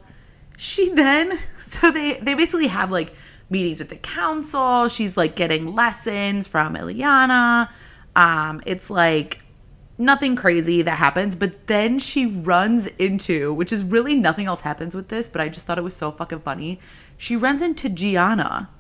[0.57, 3.15] she then so they they basically have like
[3.51, 4.89] meetings with the council.
[4.89, 7.69] She's like getting lessons from Eloana.
[8.17, 9.42] Um, it's like
[9.99, 14.95] nothing crazy that happens, but then she runs into, which is really nothing else happens
[14.95, 16.81] with this, but I just thought it was so fucking funny.
[17.17, 18.71] She runs into Gianna,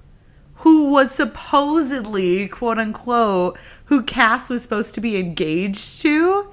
[0.57, 6.49] who was supposedly, quote unquote, who Cass was supposed to be engaged to,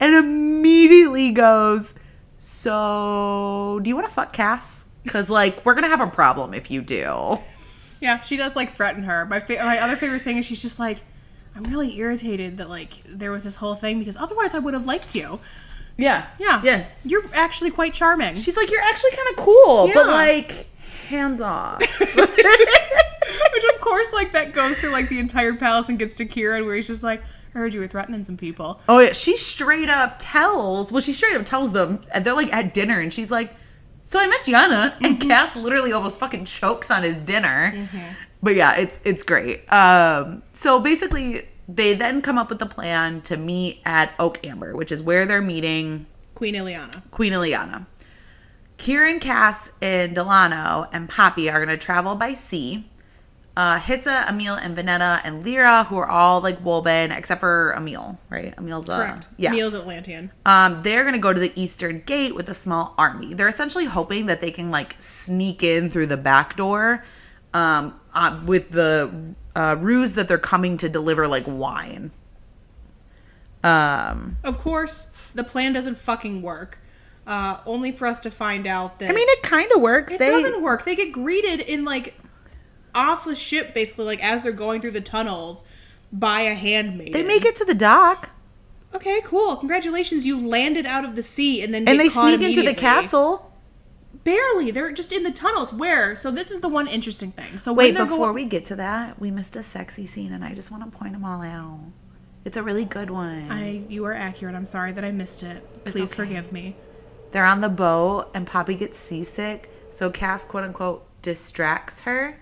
[0.00, 1.94] and immediately goes,
[2.38, 4.86] So, do you want to fuck Cass?
[5.04, 7.38] Because, like, we're going to have a problem if you do.
[8.00, 9.26] Yeah, she does like threaten her.
[9.26, 10.98] My fa- my other favorite thing is she's just like,
[11.54, 14.86] I'm really irritated that like there was this whole thing because otherwise I would have
[14.86, 15.40] liked you.
[15.96, 16.26] Yeah.
[16.38, 16.86] Yeah, Yeah.
[17.04, 18.36] You're actually quite charming.
[18.36, 20.66] She's like, You're actually kind of cool, but, like,
[21.08, 21.80] hands off.
[23.52, 26.64] Which of course like that goes through like the entire palace and gets to Kieran
[26.64, 27.22] where he's just like,
[27.54, 28.80] I heard you were threatening some people.
[28.88, 30.90] Oh yeah, she straight up tells.
[30.90, 33.54] Well, she straight up tells them, and they're like at dinner, and she's like,
[34.04, 35.28] "So I met Gianna," and mm-hmm.
[35.28, 37.72] Cass literally almost fucking chokes on his dinner.
[37.74, 38.12] Mm-hmm.
[38.42, 39.70] But yeah, it's it's great.
[39.72, 44.74] Um, so basically, they then come up with a plan to meet at Oak Ambler,
[44.74, 47.02] which is where they're meeting Queen Ileana.
[47.10, 47.86] Queen Ileana.
[48.78, 52.88] Kieran, Cass, and Delano and Poppy are going to travel by sea.
[53.56, 58.18] Uh, Hisa, Emil, and Vonetta and Lyra, who are all like wolven, except for Emil,
[58.28, 58.54] right?
[58.58, 59.28] Emil's uh, Correct.
[59.36, 59.50] yeah.
[59.50, 60.30] Emil's Atlantian.
[60.46, 63.34] Um, they're gonna go to the eastern gate with a small army.
[63.34, 67.04] They're essentially hoping that they can like sneak in through the back door,
[67.54, 72.10] um, uh, with the uh, ruse that they're coming to deliver like wine.
[73.62, 76.78] Um, Of course, the plan doesn't fucking work.
[77.24, 80.12] Uh, only for us to find out that I mean, it kind of works.
[80.12, 80.84] it they, doesn't work.
[80.84, 82.14] They get greeted in like
[82.94, 85.62] off the ship, basically, like as they're going through the tunnels
[86.12, 87.12] by a handmaid.
[87.12, 88.30] They make it to the dock
[88.94, 89.56] Okay, cool.
[89.56, 93.51] Congratulations, you landed out of the sea and then and they sneak into the castle.
[94.24, 94.70] Barely.
[94.70, 95.72] They're just in the tunnels.
[95.72, 96.14] Where?
[96.16, 97.58] So this is the one interesting thing.
[97.58, 100.54] So Wait, before go- we get to that, we missed a sexy scene, and I
[100.54, 101.80] just want to point them all out.
[102.44, 103.50] It's a really good one.
[103.50, 104.54] I you are accurate.
[104.54, 105.66] I'm sorry that I missed it.
[105.84, 106.24] It's Please okay.
[106.24, 106.76] forgive me.
[107.30, 109.70] They're on the boat, and Poppy gets seasick.
[109.90, 112.38] So Cass, quote unquote, distracts her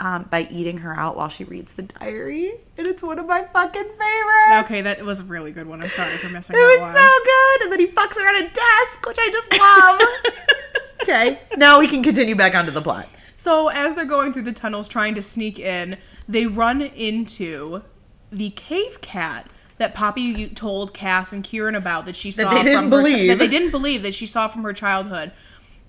[0.00, 3.44] um, by eating her out while she reads the diary, and it's one of my
[3.44, 4.64] fucking favorites.
[4.64, 5.82] Okay, that was a really good one.
[5.82, 6.94] I'm sorry for missing it was one.
[6.94, 7.62] so good.
[7.62, 10.48] And then he fucks her on a desk, which I just love.
[11.04, 13.08] okay, now we can continue back onto the plot.
[13.34, 15.96] So as they're going through the tunnels trying to sneak in,
[16.28, 17.82] they run into
[18.30, 19.48] the cave cat
[19.78, 22.90] that Poppy told Cass and Kieran about that she saw that they didn't from her
[22.90, 23.28] believe.
[23.28, 25.32] that they didn't believe that she saw from her childhood.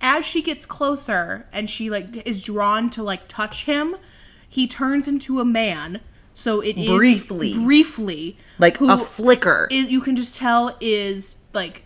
[0.01, 3.95] As she gets closer and she like is drawn to like touch him,
[4.49, 6.01] he turns into a man.
[6.33, 7.53] So it is Briefly.
[7.57, 9.69] briefly, Like a flicker.
[9.71, 11.84] is you can just tell is like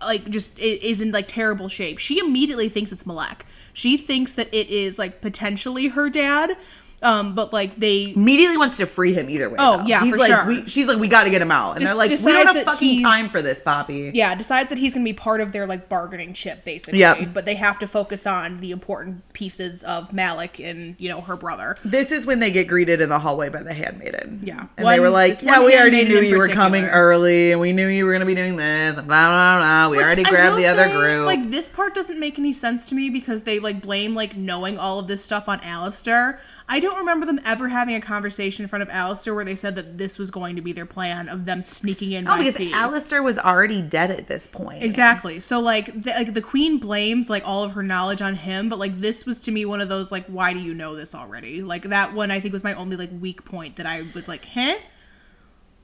[0.00, 1.98] like just is in like terrible shape.
[1.98, 3.40] She immediately thinks it's Malec.
[3.72, 6.56] She thinks that it is like potentially her dad.
[7.02, 9.56] Um, but like they Immediately wants to free him either way.
[9.58, 9.84] Oh, though.
[9.84, 10.46] yeah, He's for like, sure.
[10.46, 12.64] we, she's like, we got to get him out, and they're like, we don't have
[12.64, 14.10] fucking time for this, Poppy.
[14.14, 16.98] yeah, decides that he's gonna be part of their like bargaining chip basically.
[17.00, 17.28] Yep.
[17.32, 21.36] But they have to focus on the important pieces of Malik and, you know, her
[21.36, 21.76] brother.
[21.84, 24.40] This is when they get greeted in the hallway by the handmaiden.
[24.42, 24.66] Yeah.
[24.76, 27.72] And One- they were like, Yeah, we already knew you were coming early and we
[27.72, 29.88] knew you were going to be doing this and blah, blah, blah.
[29.90, 31.26] We Which already grabbed the other group.
[31.26, 34.78] Like this part doesn't make any sense to me because they like blame like knowing
[34.78, 36.38] all of this stuff on Alastir.
[36.70, 39.74] I don't remember them ever having a conversation in front of Alastir where they said
[39.76, 42.56] that this was going to be their plan of them sneaking in oh, by because
[42.56, 42.72] sea.
[42.72, 44.82] Alastir was already dead at this point.
[44.82, 45.40] Exactly.
[45.40, 48.78] So like the, like the queen blames like all of her knowledge on him, but
[48.78, 51.62] like this was to me one of those like why do you know this already?
[51.62, 54.44] Like that one I think was my only like weak point that I was like,
[54.44, 54.76] "Huh?"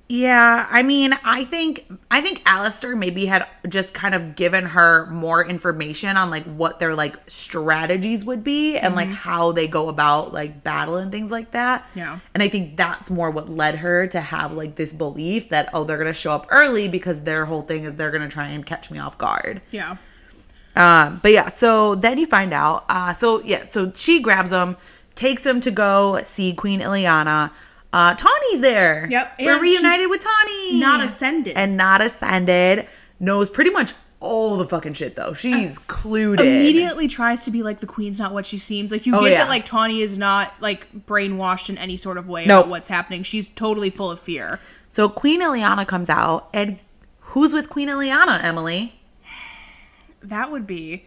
[0.06, 5.06] Yeah, I mean, I think I think Alastir maybe had just kind of given her
[5.06, 9.88] more information on like what their like strategies would be and like how they go
[9.88, 11.88] about like battle and things like that.
[11.94, 12.18] Yeah.
[12.34, 15.84] And I think that's more what led her to have like this belief that oh
[15.84, 18.90] they're gonna show up early because their whole thing is they're gonna try and catch
[18.90, 19.62] me off guard.
[19.70, 19.96] Yeah.
[20.76, 22.84] Um, but yeah, so then you find out.
[22.90, 24.76] Uh, so yeah, so she grabs him,
[25.14, 27.52] takes him to go see Queen Ileana.
[27.94, 29.06] Uh, Tawny's there.
[29.08, 30.78] Yep, we're reunited with Tawny.
[30.80, 31.56] not ascended.
[31.56, 32.88] and not ascended.
[33.20, 35.32] Knows pretty much all the fucking shit though.
[35.34, 36.46] She's clued in.
[36.46, 38.90] Immediately tries to be like the queen's not what she seems.
[38.90, 39.38] Like you Oh, get yeah.
[39.44, 42.62] that like Tawny is not like brainwashed in any sort of way Nope.
[42.64, 43.22] about what's happening.
[43.22, 44.58] She's totally full of fear.
[44.88, 46.80] So Queen Ileana comes out, and
[47.20, 48.42] who's with Queen Ileana?
[48.42, 49.00] Emily.
[50.20, 51.04] That would be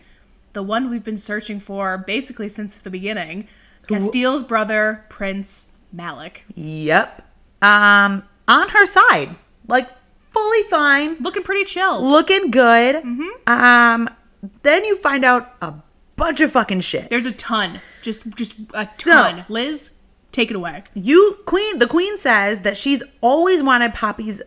[0.53, 3.47] the one we've been searching for basically since the beginning.
[3.88, 6.45] Casteel's brother, Prince Malik.
[6.55, 7.23] Yep.
[7.61, 9.35] Um, on her side,
[9.67, 9.89] like
[10.31, 11.17] fully fine.
[11.19, 12.03] Looking pretty chill.
[12.03, 12.95] looking good.
[13.03, 13.51] Mm-hmm.
[13.51, 14.09] Um,
[14.63, 15.73] then you find out a
[16.15, 17.09] bunch of fucking shit.
[17.09, 17.81] There's a ton.
[18.01, 19.39] Just just a ton.
[19.39, 19.91] So- Liz,
[20.31, 20.83] take it away.
[20.93, 24.41] You queen the queen says that she's always wanted Poppy's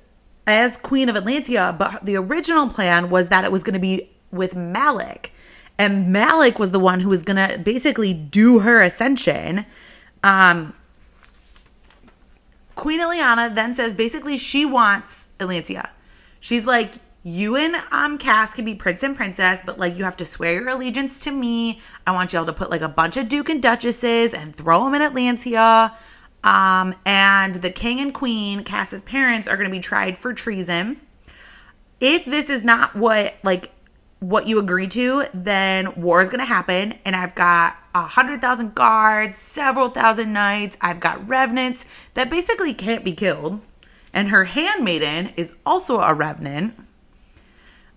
[0.47, 4.09] as queen of Atlantia, but the original plan was that it was going to be
[4.31, 5.33] with Malik.
[5.79, 9.67] And Malik was the one who was going to basically do her ascension.
[10.23, 10.75] Um
[12.81, 15.91] Queen Ileana then says basically she wants Atlantia.
[16.41, 20.17] She's like, you and um Cass can be prince and princess, but like you have
[20.17, 21.83] to swear your allegiance to me.
[22.07, 24.95] I want y'all to put like a bunch of duke and duchesses and throw them
[24.95, 25.93] in Atlantia.
[26.43, 31.03] Um, and the king and queen, Cass's parents, are going to be tried for treason.
[32.01, 33.73] If this is not what like
[34.21, 36.95] what you agree to, then war is going to happen.
[37.05, 40.77] And I've got a hundred thousand guards, several thousand knights.
[40.81, 41.85] I've got revenants
[42.15, 43.61] that basically can't be killed.
[44.13, 46.75] And her handmaiden is also a revenant.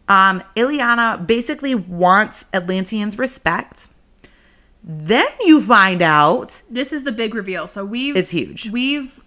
[0.07, 3.89] Um, Ileana basically wants Atlantians' respect.
[4.83, 7.67] Then you find out This is the big reveal.
[7.67, 8.69] So we've It's huge.
[8.69, 9.22] We've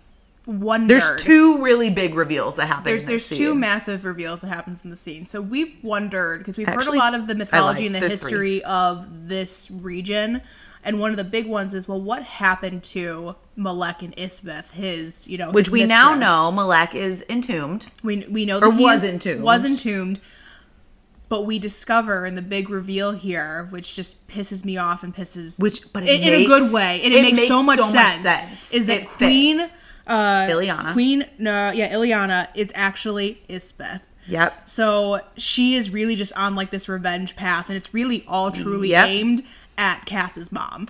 [0.47, 1.01] wondered.
[1.01, 2.85] there's two really big reveals that happen.
[2.85, 3.61] There's in this there's two scene.
[3.61, 5.27] massive reveals that happens in the scene.
[5.27, 8.63] So we've wondered because we've heard a lot of the mythology like- and the history
[8.65, 10.41] of this region.
[10.85, 14.71] And one of the big ones is well, what happened to Malec and Isbeth?
[14.71, 17.87] His, you know, which we now know Malec is entombed.
[18.05, 19.43] We we know Or that was entombed.
[19.43, 20.21] Was entombed.
[21.29, 25.61] But we discover in the big reveal here, which just pisses me off and pisses
[25.61, 27.87] Which- but it in, in a good way, and it, it makes, so much so
[27.87, 28.73] much sense, sense.
[28.73, 29.73] Is that It fits.
[30.07, 30.93] Uh, Ileana.
[30.93, 34.03] Queen, no, yeah, Ileana is actually Isbeth.
[34.29, 34.69] Yep.
[34.69, 38.91] So she is really just on like this revenge path, and it's really all truly
[38.91, 39.09] Yep.
[39.09, 39.43] aimed
[39.79, 40.89] at Cass's mom.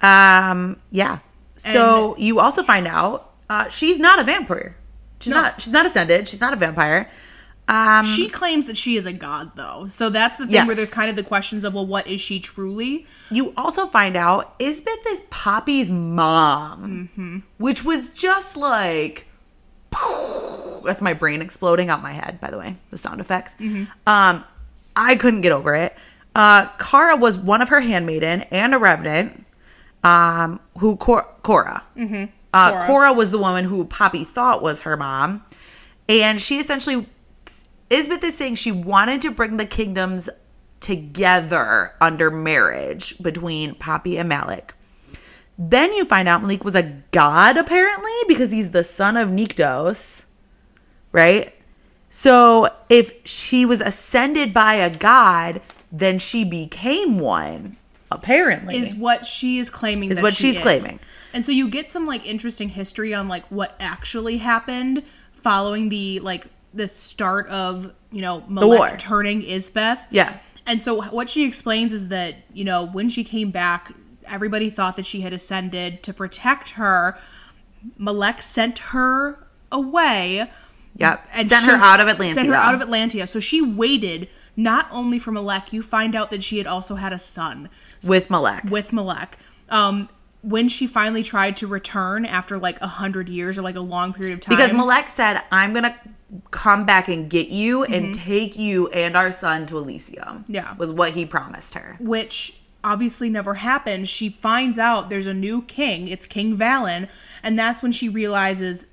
[0.00, 0.78] Um.
[0.90, 1.18] Yeah.
[1.56, 4.76] So you also find out uh, she's not a vampire.
[5.20, 5.42] She's No.
[5.42, 5.60] not.
[5.60, 6.28] She's not ascended.
[6.28, 7.10] She's not a vampire.
[7.68, 8.04] Um.
[8.04, 9.86] She claims that she is a god, though.
[9.88, 10.66] So that's the thing Yes.
[10.66, 13.06] where there's kind of the questions of, well, what is she truly?
[13.30, 17.38] you also find out Isbeth is Poppy's mom, Mm-hmm.
[17.58, 19.26] which was just like.
[20.84, 22.40] That's my brain exploding out my head.
[22.40, 23.54] By the way, the sound effects.
[23.60, 23.84] Mm-hmm.
[24.06, 24.44] Um,
[24.96, 25.94] I couldn't get over it.
[26.34, 29.44] Uh, Kara was one of her handmaiden and a revenant.
[30.04, 31.82] Um, who Cor- Cora.
[31.96, 32.24] Mm-hmm.
[32.54, 32.86] Uh, Cora.
[32.86, 35.44] Cora was the woman who Poppy thought was her mom,
[36.08, 37.06] and she essentially
[37.90, 40.28] Isbeth is saying she wanted to bring the kingdoms
[40.80, 44.74] together under marriage between Poppy and Malik.
[45.58, 50.24] Then you find out Malec was a god, apparently, because he's the son of Nyktos,
[51.10, 51.52] right?
[52.10, 55.60] So if she was ascended by a god,
[55.90, 57.76] then she became one,
[58.12, 58.76] apparently.
[58.76, 61.00] is what she is claiming Is what she she's claiming.
[61.32, 66.20] and so you get some like interesting history on like what actually happened following the
[66.20, 70.36] like the start of you know Malec turning Isbeth Yeah.
[70.66, 73.92] and so what she explains is that you know when she came back
[74.26, 77.18] everybody thought that she had ascended to protect her
[77.98, 80.50] Malec sent her away
[80.96, 81.28] Yep.
[81.32, 82.34] and Sent her out of Atlantia.
[82.34, 83.28] Sent her out of Atlantia.
[83.28, 85.72] So she waited not only for Malec.
[85.72, 87.70] You find out that she had also had a son
[88.08, 88.68] with Malec.
[88.68, 89.28] with Malec.
[89.68, 90.08] Um,
[90.42, 94.12] when she finally tried to return after like a hundred years or like a long
[94.12, 95.94] period of time, Because Malec said, I'm to
[96.50, 98.24] come back and get you and mm-hmm.
[98.24, 100.44] take you and our son to Iliseeum.
[100.46, 100.74] Yeah.
[100.76, 101.96] Was what he promised her.
[102.00, 106.08] which obviously never happened, she finds out there's a new king.
[106.08, 107.08] It's King Valyn,
[107.42, 108.86] and that's when she realizes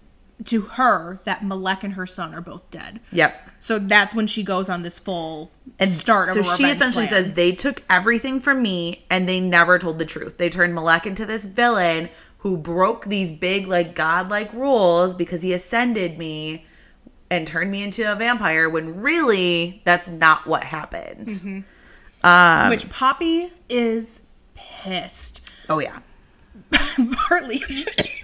[0.45, 2.99] to her that Malec and her son are both dead.
[3.11, 3.44] Yep.
[3.65, 5.49] So that's when she goes on this full
[5.79, 7.23] And start of so she essentially plan.
[7.23, 10.37] says they took everything from me and they never told the truth.
[10.37, 15.51] They turned Malec into this villain who broke these big like godlike rules because he
[15.51, 16.67] ascended me
[17.31, 21.27] and turned me into a vampire when really that's not what happened.
[21.27, 21.59] Mm-hmm.
[22.23, 24.21] Um, which Poppy is
[24.53, 25.41] pissed.
[25.69, 26.01] oh yeah.
[27.27, 27.63] partly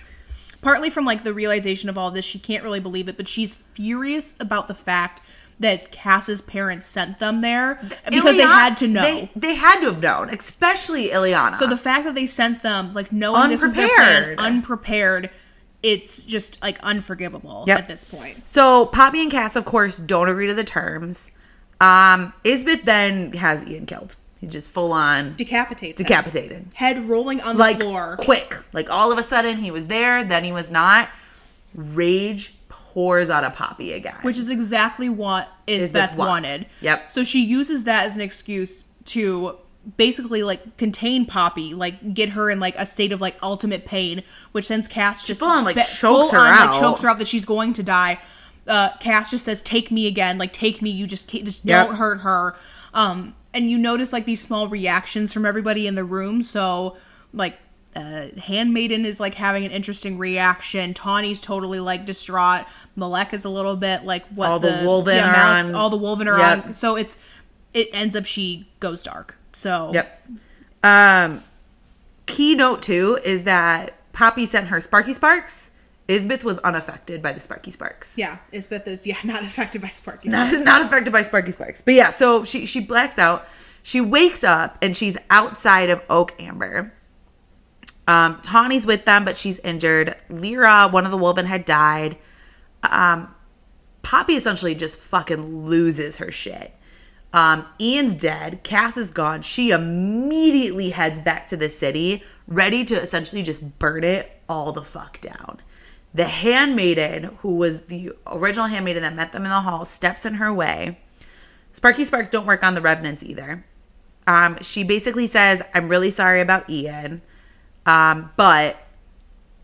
[0.61, 3.55] partly from like the realization of all this she can't really believe it but she's
[3.55, 5.21] furious about the fact
[5.61, 7.75] that Cass's parents sent them there
[8.09, 11.55] because they had to know They, they had to have known, especially Eloana.
[11.55, 14.39] so the fact that they sent them like knowing this was their plan Unprepared.
[14.39, 15.29] unprepared
[15.83, 17.77] it's just like unforgivable Yep.
[17.79, 21.31] at this point So Poppy and Cass, of course, don't agree to the terms.
[21.79, 24.15] Um, Isbeth then has Ian killed.
[24.39, 26.05] He just full on decapitates him.
[26.05, 26.73] decapitated.
[26.75, 28.55] head rolling on Like the floor quick.
[28.73, 31.09] Like all of a sudden he was there, then he was not.
[31.73, 32.53] Rage
[32.93, 34.15] pours out of Poppy again.
[34.21, 36.65] which is exactly what Isbeth Isbeth wanted.
[36.81, 37.09] Yep.
[37.09, 39.57] So she uses that as an excuse to
[39.97, 44.23] basically like contain Poppy, like get her in like a state of like ultimate pain,
[44.51, 46.71] which sends Cass just full on, like, be- chokes her on, out.
[46.71, 48.19] like chokes her out that she's going to die.
[48.67, 50.89] Uh, Cass just says, "Take me again, like take me.
[50.91, 51.87] You just just Yep.
[51.87, 52.55] don't hurt her."
[52.93, 56.43] Um, and you notice like these small reactions from everybody in the room.
[56.43, 56.97] So
[57.33, 57.57] like
[57.95, 60.93] uh, Handmaiden is like having an interesting reaction.
[60.93, 62.65] Tawny's totally like distraught.
[62.95, 65.97] Malek is a little bit like what All the Wolven are mounts- on- all the
[65.99, 66.65] Wolven are Yep.
[66.67, 66.73] on.
[66.73, 67.17] So it's
[67.73, 69.37] it ends up she goes dark.
[69.53, 70.27] So Yep.
[70.83, 71.43] Um,
[72.25, 75.69] keynote too is that Poppy sent her Sparky Sparks.
[76.07, 78.17] Isbeth was unaffected by the Sparky Sparks.
[78.17, 80.29] yeah, Isbeth is yeah not affected by Sparky.
[80.29, 81.81] Not, not affected by Sparky Sparks.
[81.81, 83.45] But yeah, so she she blacks out.
[83.83, 86.93] She wakes up and she's outside of Oak Ambler.
[88.11, 90.17] Um, Tawny's with them, but she's injured.
[90.27, 92.17] Lyra, one of the Wolven, had died.
[92.83, 93.33] Um,
[94.01, 96.73] Poppy essentially just fucking loses her shit.
[97.31, 98.63] Um, Ian's dead.
[98.63, 99.43] Cass is gone.
[99.43, 104.83] She immediately heads back to the city, ready to essentially just burn it all the
[104.83, 105.61] fuck down.
[106.13, 110.33] The handmaiden, who was the original handmaiden that met them in the hall, steps in
[110.33, 110.99] her way.
[111.71, 113.63] Sparky Sparks don't work on the Revenants either.
[114.27, 117.21] Um, she basically says, I'm really sorry about Ian,
[117.85, 118.77] um, but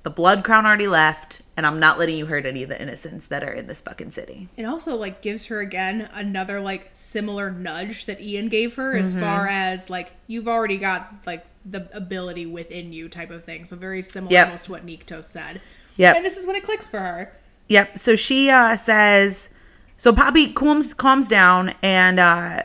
[0.03, 3.27] the Blood Crown already left, and I'm not letting you hurt any of the innocents
[3.27, 4.47] that are in this fucking city.
[4.55, 9.13] It also like gives her again another like similar nudge that Ian gave her as
[9.13, 9.23] Mm-hmm.
[9.23, 13.65] far as like you've already got like the ability within you type of thing.
[13.65, 14.45] So very similar Yep.
[14.47, 15.61] almost to what Nikto said.
[15.97, 16.13] Yeah.
[16.15, 17.35] And this is when it clicks for her.
[17.67, 17.97] Yep.
[17.97, 19.49] So she uh, says,
[19.97, 22.63] so Poppy calms calms down and uh,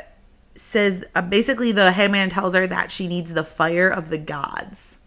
[0.55, 4.99] says uh, basically the headman tells her that she needs the fire of the gods,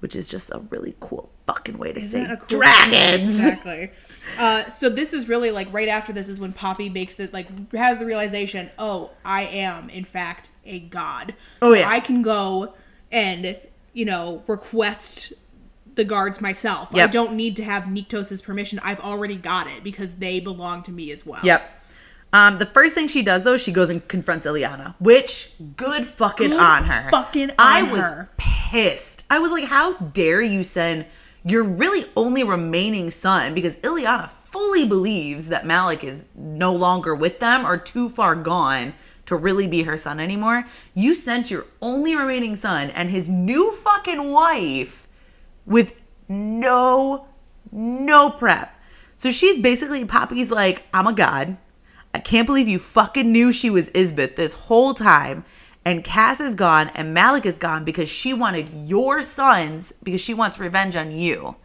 [0.00, 3.30] which is just a really cool fucking way to Isn't say cool- dragons.
[3.30, 3.90] Exactly.
[4.38, 7.48] Uh, so this is really like right after this is when Poppy makes the like
[7.72, 11.34] has the realization, oh, I am in fact a god.
[11.62, 11.88] Oh, yeah.
[11.88, 12.74] I can go
[13.10, 13.56] and
[13.94, 15.32] you know request
[15.94, 16.94] the guards myself.
[16.94, 18.78] I don't need to have Nyktos's permission.
[18.84, 21.40] I've already got it because they belong to me as well.
[21.42, 21.62] Yep.
[22.32, 26.50] Um, the first thing she does though, she goes and confronts Eloana, which good fucking
[26.50, 27.10] Good on her.
[27.10, 28.28] fucking I was her.
[28.36, 29.07] pissed.
[29.30, 31.06] I was like, how dare you send
[31.44, 37.38] your really only remaining son because Eloana fully believes that Malik is no longer with
[37.40, 38.94] them or too far gone
[39.26, 40.66] to really be her son anymore.
[40.94, 45.06] You sent your only remaining son and his new fucking wife
[45.66, 45.94] with
[46.28, 47.26] no
[47.70, 48.74] no prep.
[49.16, 51.58] So she's basically Poppy's like, I'm a god.
[52.14, 55.44] I can't believe you fucking knew she was Isbeth this whole time.
[55.88, 60.34] And Cass is gone and Malik is gone because she wanted your sons because she
[60.34, 61.56] wants revenge on you.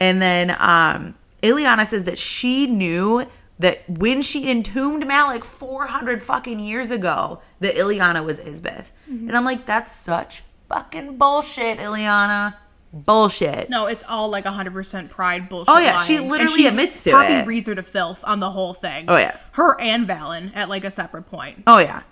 [0.00, 3.26] And then um Eloana says that she knew
[3.58, 8.86] that when she entombed Malec 400 fucking years ago, that Ileana was Isbeth.
[9.06, 12.54] And I'm like, that's such fucking bullshit, Eloana.
[12.94, 13.68] Bullshit.
[13.68, 15.74] No, it's all like 100% pride bullshit.
[15.74, 16.30] Oh, yeah, she lying.
[16.30, 17.46] literally admits to Poppy it.
[17.46, 19.04] reads her to filth on the whole thing.
[19.08, 19.36] Oh, yeah.
[19.52, 21.62] Her and Valyn at like a separate point.
[21.66, 22.02] Oh yeah.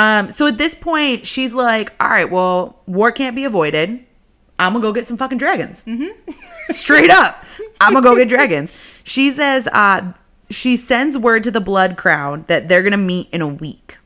[0.00, 4.02] Um, so at this point, she's like, "All right, well, war can't be avoided.
[4.58, 5.84] I'm gonna go get some fucking dragons.
[5.84, 6.32] Mm-hmm.
[6.70, 7.44] Straight up,
[7.82, 8.72] I'm gonna go get dragons."
[9.02, 10.12] She says, uh,
[10.50, 13.96] she sends word to the Blood Crown that they're gonna meet in a week.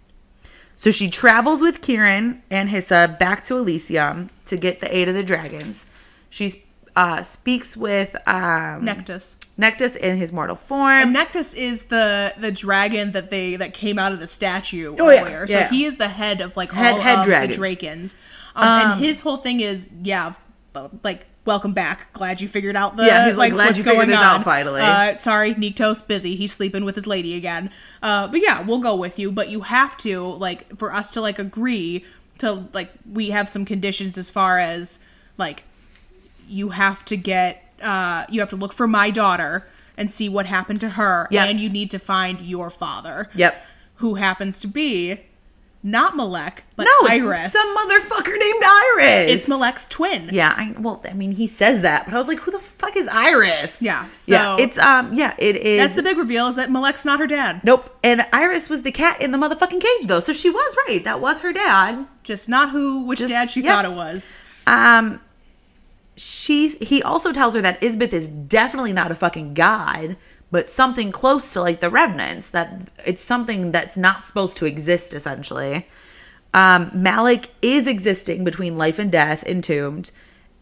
[0.76, 5.14] So she travels with Kieran and Hisa back to Iliseeum to get the aid of
[5.14, 5.86] the dragons.
[6.30, 6.63] She
[6.96, 9.36] uh, speaks with um, Nektas.
[9.58, 10.90] Nektas in his mortal form.
[11.08, 15.10] And Nektas is the the dragon that they that came out of the statue Oh,
[15.10, 15.46] yeah, earlier.
[15.46, 15.68] So yeah.
[15.68, 17.50] he is the head of like Head- all head of dragon.
[17.50, 18.14] the Drakens.
[18.56, 20.34] Um, and his whole thing is, yeah,
[21.02, 22.12] like welcome back.
[22.14, 24.24] Glad you figured out the Yeah, he's like, "Glad what's you figured going this on."
[24.40, 24.80] out finally.
[24.80, 26.36] Uh, sorry, Nyktos busy.
[26.36, 27.70] He's sleeping with his lady again.
[28.02, 29.30] Uh, but yeah, we'll go with you.
[29.32, 32.04] But you have to like for us to like agree
[32.38, 34.98] to like we have some conditions as far as
[35.38, 35.64] like
[36.48, 39.66] you have to get uh you have to look for my daughter
[39.96, 41.48] and see what happened to her Yep.
[41.48, 43.54] and you need to find your father Yep.
[43.96, 45.20] who happens to be
[45.86, 49.30] not Malec but No, it's Ires some motherfucker named Ires.
[49.30, 52.40] it's Malec's twin Yeah, I well, I mean, he says that, but I was like,
[52.40, 53.76] who the fuck is Ires?
[53.82, 55.82] Yeah, yeah, so- it's um, yeah, it is.
[55.82, 57.94] that's the big reveal is that Malec's not her dad nope.
[58.02, 61.04] And Ires was the cat in the motherfucking cage, though, so she was right.
[61.04, 62.06] That was her dad.
[62.22, 63.74] just not who which Just- dad she yep.
[63.74, 64.32] thought it was
[64.66, 65.20] Um,
[66.16, 70.16] she he also tells her that Isbeth is definitely not a fucking god,
[70.50, 72.50] but something close to like the revenants.
[72.50, 75.86] That it's something that's not supposed to exist, essentially.
[76.52, 80.12] Um, Malec is existing between life and death, entombed,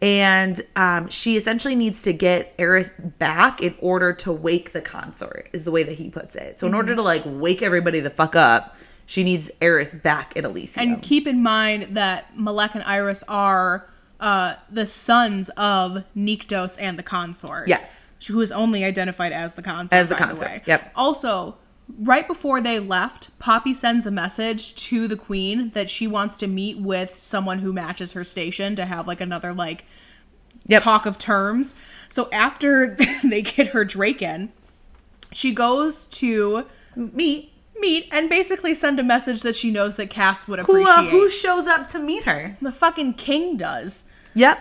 [0.01, 2.89] and um, she essentially needs to get Ires
[3.19, 5.49] back in order to wake the consort.
[5.53, 6.59] Is the way that he puts it.
[6.59, 8.75] So in order to like wake everybody the fuck up,
[9.05, 10.77] she needs Ires back in Iliseeum.
[10.77, 13.87] and keep in mind that Malec and Ires are
[14.19, 19.61] uh the sons of Nyktos and the consort yes, who is only identified as the
[19.61, 19.93] consort.
[19.93, 20.63] As the consort, way.
[20.65, 20.91] yep.
[20.95, 21.57] Also,
[21.99, 26.47] right before they left, Poppy sends a message to the queen that she wants to
[26.47, 29.85] meet with someone who matches her station to have like another like
[30.67, 30.83] Yep.
[30.83, 31.75] talk of terms.
[32.07, 34.53] So after they get her Draken,
[35.33, 36.65] she goes to
[36.95, 40.87] Meet meet and basically send a message that she knows that Cass would who appreciate.
[40.93, 42.57] uh, who shows up to meet her.
[42.61, 44.05] the fucking king does.
[44.35, 44.59] Yep.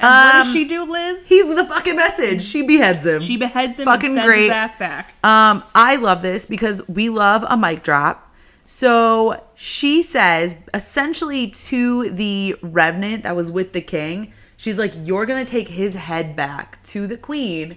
[0.00, 1.28] And what does Um, she do, Liz?
[1.28, 2.42] He's the fucking message.
[2.42, 3.20] She beheads him.
[3.20, 4.42] She beheads him fucking and sends great.
[4.44, 5.14] his ass back.
[5.24, 8.32] Um, I love this because we love a mic drop.
[8.64, 15.26] So she says essentially to the revenant that was with the king, she's like, You're
[15.26, 17.76] gonna take his head back to the queen,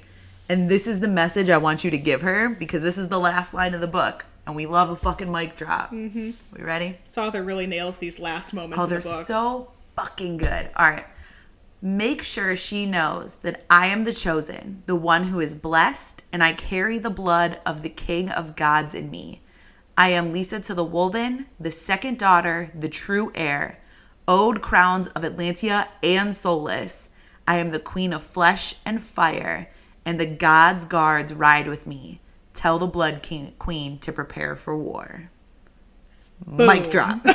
[0.49, 3.19] and this is the message I want you to give her because this is the
[3.19, 4.25] last line of the book.
[4.51, 5.91] And we love a fucking mic drop.
[5.93, 6.31] Mm-hmm.
[6.57, 6.97] We ready?
[7.05, 9.25] This author really nails these last moments Oh, in they're books.
[9.25, 10.69] so fucking good.
[10.75, 11.05] All right.
[11.81, 16.43] Make sure she knows that I am the chosen, the one who is blessed, and
[16.43, 19.39] I carry the blood of the King of gods in me.
[19.97, 23.79] I am Liessa to the Wolven, the second daughter, the true heir,
[24.27, 27.07] owed crowns of Atlantia and Solis.
[27.47, 29.69] I am the queen of flesh and fire,
[30.05, 32.19] and the gods' guards ride with me.
[32.53, 35.29] Tell the blood king, queen to prepare for war.
[36.45, 37.25] Mic drop.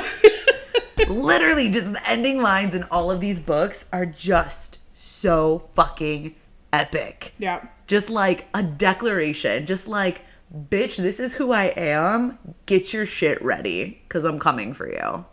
[1.07, 6.35] Literally, just the ending lines in all of these books are just so fucking
[6.73, 7.33] epic.
[7.37, 7.67] Yeah.
[7.87, 10.21] Just like a declaration, just like,
[10.53, 12.37] bitch, this is who I am.
[12.65, 15.25] Get your shit ready because I'm coming for you.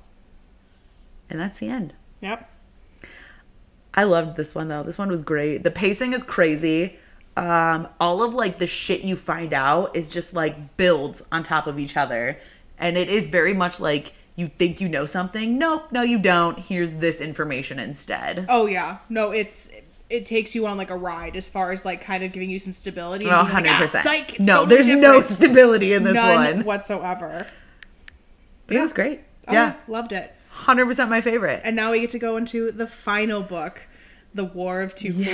[1.31, 1.94] And that's the end.
[2.20, 2.51] Yep.
[3.94, 4.82] I loved this one though.
[4.82, 5.62] This one was great.
[5.62, 6.98] The pacing is crazy.
[7.36, 11.66] Um, all of like the shit you find out is just like builds on top
[11.66, 12.39] of each other.
[12.78, 15.59] And it is very much like you think you know something.
[15.59, 16.59] Nope, no, you don't.
[16.59, 18.47] Here's this information instead.
[18.48, 18.98] Oh yeah.
[19.09, 19.70] No, it's
[20.11, 22.59] it takes you on like a ride as far as like kind of giving you
[22.59, 23.27] some stability.
[23.27, 23.94] Oh, and being like, 100%.
[23.94, 26.65] "Ah, psych, it's no, totally there's no stability in this None one.
[26.65, 27.47] whatsoever.
[28.66, 29.20] But it was great.
[29.48, 29.74] Oh, yeah.
[29.89, 30.35] loved it.
[30.55, 31.61] 100% my favorite.
[31.65, 33.82] And now we get to go into the final book,
[34.35, 35.28] The War of Two Queens,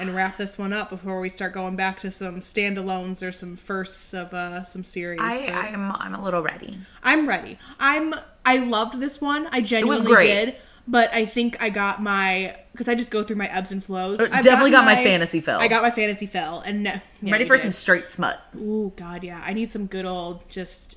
[0.00, 3.56] and wrap this one up before we start going back to some standalones or some
[3.56, 5.20] firsts of uh, some series.
[5.22, 6.78] I, But I'm I'm a little ready.
[7.02, 7.58] I'm ready.
[7.78, 8.14] I'm
[8.44, 9.46] I loved this one.
[9.52, 10.56] I genuinely did.
[10.90, 14.20] But I think I got my because I just go through my ebbs and flows.
[14.20, 15.58] Uh, I've definitely got my fantasy fill.
[15.58, 17.62] I got my fantasy fill, and no, yeah, ready for did.
[17.62, 18.40] some straight smut.
[18.56, 19.42] Ooh, God, yeah.
[19.44, 20.96] I need some good old just.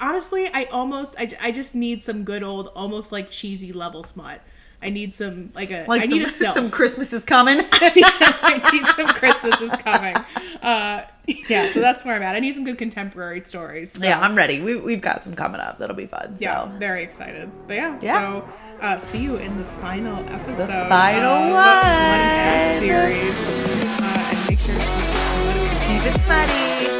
[0.00, 4.40] Honestly, I almost I, I just need some good old almost like cheesy level smut.
[4.80, 6.54] I need some like a Like I some, need a self.
[6.54, 7.60] some Christmas is coming.
[7.72, 10.14] I need some Christmas is coming.
[10.62, 11.04] Uh,
[11.48, 12.34] yeah, so that's where I'm at.
[12.36, 13.92] I need some good contemporary stories.
[13.92, 14.60] So, yeah, I'm ready.
[14.62, 15.78] We, we've got some coming up.
[15.78, 16.36] That'll be fun.
[16.38, 16.78] yeah, So.
[16.78, 17.50] very excited.
[17.66, 18.20] But yeah, Yeah.
[18.42, 18.48] so
[18.80, 20.68] uh, see you in the final episode.
[20.88, 22.78] final of one.
[22.78, 23.38] Series.
[23.42, 26.97] Uh, and make sure to keep it Keep it smutty.